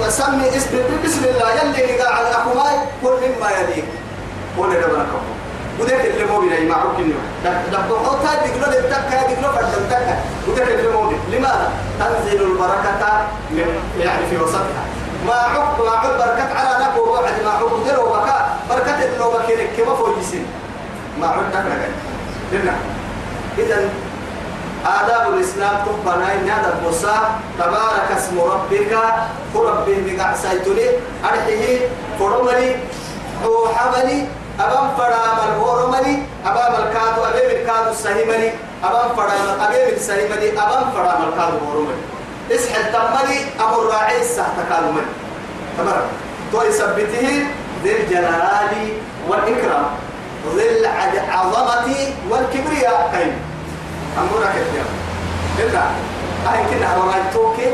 وسمي 0.00 0.48
اسم 0.56 0.74
بسم 1.04 1.24
الله. 1.24 1.48
يلي 1.78 2.02
قاعد 2.02 2.26
أخو 2.26 2.50
ماي 2.54 2.76
كل 3.02 3.14
مما 3.22 3.50
يليك. 3.50 3.84
قول 4.58 4.70
لنا 4.70 5.06
وده 5.80 6.04
اللي 6.04 6.24
مو 6.24 6.40
بيني 6.40 6.68
معروف 6.68 6.96
كنيو 6.96 7.16
دكتور 7.72 7.98
أو 7.98 8.12
تاي 8.22 8.48
دكتور 8.50 8.74
التكة 8.74 9.34
دكتور 9.34 9.52
فرد 9.52 9.74
التكة 9.74 10.16
وده 10.48 10.62
اللي 10.62 10.88
مو 10.92 11.12
لماذا؟ 11.32 11.70
تنزل 12.00 12.42
البركة 12.42 13.26
يعني 13.98 14.26
في 14.30 14.36
وسطها. 14.36 14.84
ما 15.26 15.34
عق 15.34 15.84
ما 15.84 15.90
عق 15.90 16.06
بركة 16.18 16.54
على 16.58 16.84
نبو 16.84 17.12
وعد 17.12 17.42
ما 17.44 17.50
عق 17.50 17.86
درو 17.86 18.06
بكاء 18.08 18.56
بركة 18.70 18.94
اللي 19.04 19.38
بكيرك 19.38 19.70
كما 19.76 19.94
فوق 19.94 20.18
يسين 20.20 20.46
ما 21.20 21.26
عق 21.26 21.36
نكرة 21.48 21.88
لنا. 22.52 22.76
إذا 23.58 23.88
آداب 24.86 25.32
الإسلام 25.34 25.76
تبنا 25.86 26.34
إن 26.34 26.48
هذا 26.48 26.74
الموسى 26.78 27.14
تبارك 27.58 28.08
اسم 28.16 28.40
ربك 28.40 28.98
فربه 29.54 30.02
بقع 30.06 30.34
سيتني 30.34 30.88
أرحيه 31.24 31.88
فرمني 32.18 32.76
هو 33.44 33.68
حملي 33.74 34.26
أبام 34.60 34.90
السهيمني 37.94 38.50
أبام 38.84 39.08
فرام 39.16 39.46
أبام 39.60 39.88
السهيمني 39.96 40.48
أبام 40.52 40.84
فرام 40.94 41.20
الكادو 41.28 41.58
هورمني 41.66 42.02
اسحل 42.50 42.84
تمني 42.92 43.38
أبو 43.60 43.82
الراعي 43.82 44.20
السحت 44.20 44.56
كالمني 44.70 45.06
تمام؟ 45.78 46.02
تو 46.52 46.62
يثبته 46.62 47.46
ذي 47.84 47.92
الجلال 48.00 48.72
والإكرام 49.28 49.86
ذي 50.56 50.66
العظمة 50.80 51.88
والكبرياء 52.30 53.00
كيف 53.14 53.34
أمورا 54.18 54.48
كيف 54.54 54.68
إلا 55.58 55.82
أهي 56.46 56.62
كنا 56.70 56.88
رأيتوكي 56.96 57.68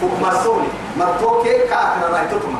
فوق 0.00 0.10
مرسولي. 0.22 0.68
مرتوكي 0.96 1.58
كاكنا 1.58 2.06
رأيتوكما 2.12 2.58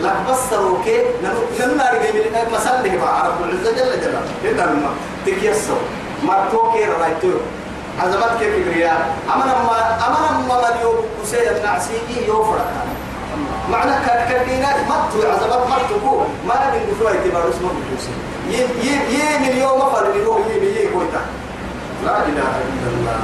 لك 0.00 0.16
بصروا 0.28 0.78
كي 0.84 1.02
نمنا 1.22 1.90
رجع 1.92 2.10
من 2.14 2.52
مسألة 2.52 3.06
عرف 3.06 3.34
العزة 3.44 3.70
جل 3.72 4.00
جلاله 4.00 4.22
إذا 4.44 4.66
ما 4.66 4.90
تكيسوا 5.26 5.80
مرتو 6.22 6.72
كي 6.72 6.84
رأيتو. 6.84 7.38
عزمت 7.94 8.32
كي 8.40 8.46
كبرياء 8.50 9.16
أمنا 9.30 9.54
ما 9.62 9.78
أمنا 10.06 10.30
ما 10.50 10.56
من 10.58 10.74
يوم 10.82 10.96
كسيد 11.22 11.62
نعسيه 11.62 12.26
يوفرك 12.26 12.66
معنى 13.70 13.94
كدينا 14.30 14.70
متو 14.90 15.22
عزمت 15.30 15.62
متو 15.70 15.96
كو 16.02 16.26
ما 16.48 16.54
نبي 16.62 16.90
نفوي 16.90 17.18
تبارو 17.22 17.48
اسمه 17.54 17.70
بكوسي 17.70 18.14
يم 18.50 18.68
يم 18.82 19.02
يم 19.14 19.42
اليوم 19.50 19.80
أفضل 19.80 20.26
هو 20.26 20.38
يم 20.38 20.64
يم 20.64 20.90
كويتا. 20.92 21.22
لا 22.04 22.16
إله 22.28 22.50
إلا 22.74 22.88
الله. 22.94 23.18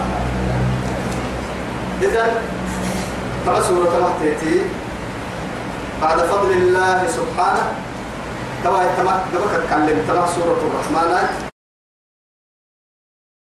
إذا 2.02 2.24
ترى 3.46 3.60
سورة 3.68 4.14
تأتي 4.22 4.62
بعد 6.02 6.18
فضل 6.18 6.50
الله 6.50 6.98
سبحانه 7.08 7.66
توا 8.64 8.82
تما 8.96 9.14
دبك 9.34 9.52
تكلم 9.66 9.98
ترى 10.08 10.24
سورة 10.36 10.60
الرحمن. 10.68 11.49